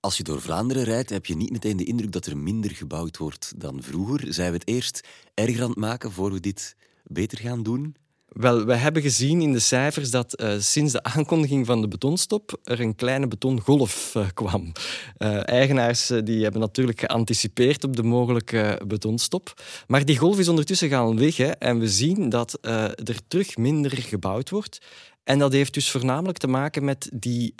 Als 0.00 0.16
je 0.16 0.22
door 0.22 0.40
Vlaanderen 0.40 0.84
rijdt, 0.84 1.10
heb 1.10 1.26
je 1.26 1.36
niet 1.36 1.50
meteen 1.50 1.76
de 1.76 1.84
indruk 1.84 2.12
dat 2.12 2.26
er 2.26 2.36
minder 2.36 2.70
gebouwd 2.70 3.16
wordt 3.16 3.52
dan 3.56 3.82
vroeger. 3.82 4.34
Zijn 4.34 4.50
we 4.50 4.56
het 4.56 4.68
eerst 4.68 5.08
erger 5.34 5.70
maken 5.74 6.12
voor 6.12 6.32
we 6.32 6.40
dit 6.40 6.76
beter 7.02 7.38
gaan 7.38 7.62
doen? 7.62 7.96
Wel, 8.34 8.64
we 8.64 8.74
hebben 8.74 9.02
gezien 9.02 9.40
in 9.40 9.52
de 9.52 9.58
cijfers 9.58 10.10
dat 10.10 10.40
uh, 10.40 10.54
sinds 10.58 10.92
de 10.92 11.02
aankondiging 11.02 11.66
van 11.66 11.80
de 11.80 11.88
betonstop 11.88 12.58
er 12.64 12.80
een 12.80 12.94
kleine 12.94 13.26
betongolf 13.26 14.14
uh, 14.16 14.26
kwam. 14.34 14.72
Uh, 15.18 15.48
eigenaars 15.48 16.06
die 16.24 16.42
hebben 16.42 16.60
natuurlijk 16.60 17.00
geanticipeerd 17.00 17.84
op 17.84 17.96
de 17.96 18.02
mogelijke 18.02 18.80
betonstop. 18.86 19.62
Maar 19.86 20.04
die 20.04 20.18
golf 20.18 20.38
is 20.38 20.48
ondertussen 20.48 20.88
gaan 20.88 21.18
hè, 21.18 21.50
en 21.50 21.78
we 21.78 21.88
zien 21.88 22.28
dat 22.28 22.58
er 22.62 23.18
terug 23.28 23.56
minder 23.56 23.90
gebouwd 23.90 24.50
wordt. 24.50 24.78
En 25.24 25.38
dat 25.38 25.52
heeft 25.52 25.74
dus 25.74 25.90
voornamelijk 25.90 26.38
te 26.38 26.46
maken 26.46 26.84
met 26.84 27.10
die, 27.14 27.54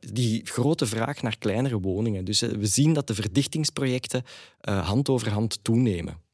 die 0.00 0.40
grote 0.44 0.86
vraag 0.86 1.22
naar 1.22 1.38
kleinere 1.38 1.80
woningen. 1.80 2.24
Dus 2.24 2.40
we 2.40 2.66
zien 2.66 2.92
dat 2.92 3.06
de 3.06 3.14
verdichtingsprojecten 3.14 4.24
hand 4.60 5.08
over 5.08 5.30
hand 5.30 5.58
toenemen. 5.62 6.29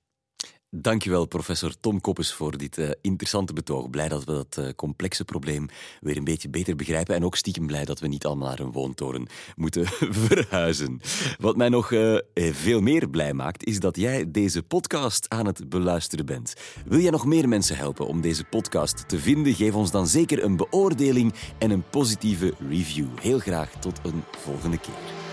Dankjewel, 0.81 1.27
professor 1.27 1.75
Tom 1.81 2.01
Koppes, 2.01 2.33
voor 2.33 2.57
dit 2.57 2.79
uh, 2.79 2.91
interessante 3.01 3.53
betoog. 3.53 3.91
Blij 3.91 4.09
dat 4.09 4.25
we 4.25 4.33
dat 4.33 4.57
uh, 4.59 4.69
complexe 4.77 5.25
probleem 5.25 5.69
weer 6.01 6.17
een 6.17 6.25
beetje 6.25 6.49
beter 6.49 6.77
begrijpen. 6.77 7.15
En 7.15 7.25
ook 7.25 7.37
stiekem 7.37 7.67
blij 7.67 7.85
dat 7.85 8.01
we 8.01 8.07
niet 8.07 8.27
allemaal 8.27 8.49
naar 8.49 8.59
een 8.59 8.73
woontoren 8.73 9.27
moeten 9.57 9.87
verhuizen. 10.27 11.01
Wat 11.39 11.57
mij 11.57 11.69
nog 11.69 11.91
uh, 11.91 12.19
veel 12.35 12.81
meer 12.81 13.09
blij 13.09 13.33
maakt, 13.33 13.65
is 13.65 13.81
dat 13.81 13.97
jij 13.97 14.31
deze 14.31 14.63
podcast 14.63 15.29
aan 15.29 15.47
het 15.47 15.69
beluisteren 15.69 16.27
bent. 16.27 16.55
Wil 16.87 17.01
jij 17.01 17.11
nog 17.11 17.27
meer 17.27 17.49
mensen 17.49 17.77
helpen 17.77 18.07
om 18.07 18.21
deze 18.21 18.45
podcast 18.45 19.09
te 19.09 19.19
vinden? 19.19 19.55
Geef 19.55 19.75
ons 19.75 19.91
dan 19.91 20.07
zeker 20.07 20.45
een 20.45 20.57
beoordeling 20.57 21.35
en 21.59 21.71
een 21.71 21.85
positieve 21.91 22.55
review. 22.69 23.07
Heel 23.21 23.39
graag 23.39 23.71
tot 23.71 24.01
een 24.03 24.23
volgende 24.31 24.79
keer. 24.79 25.26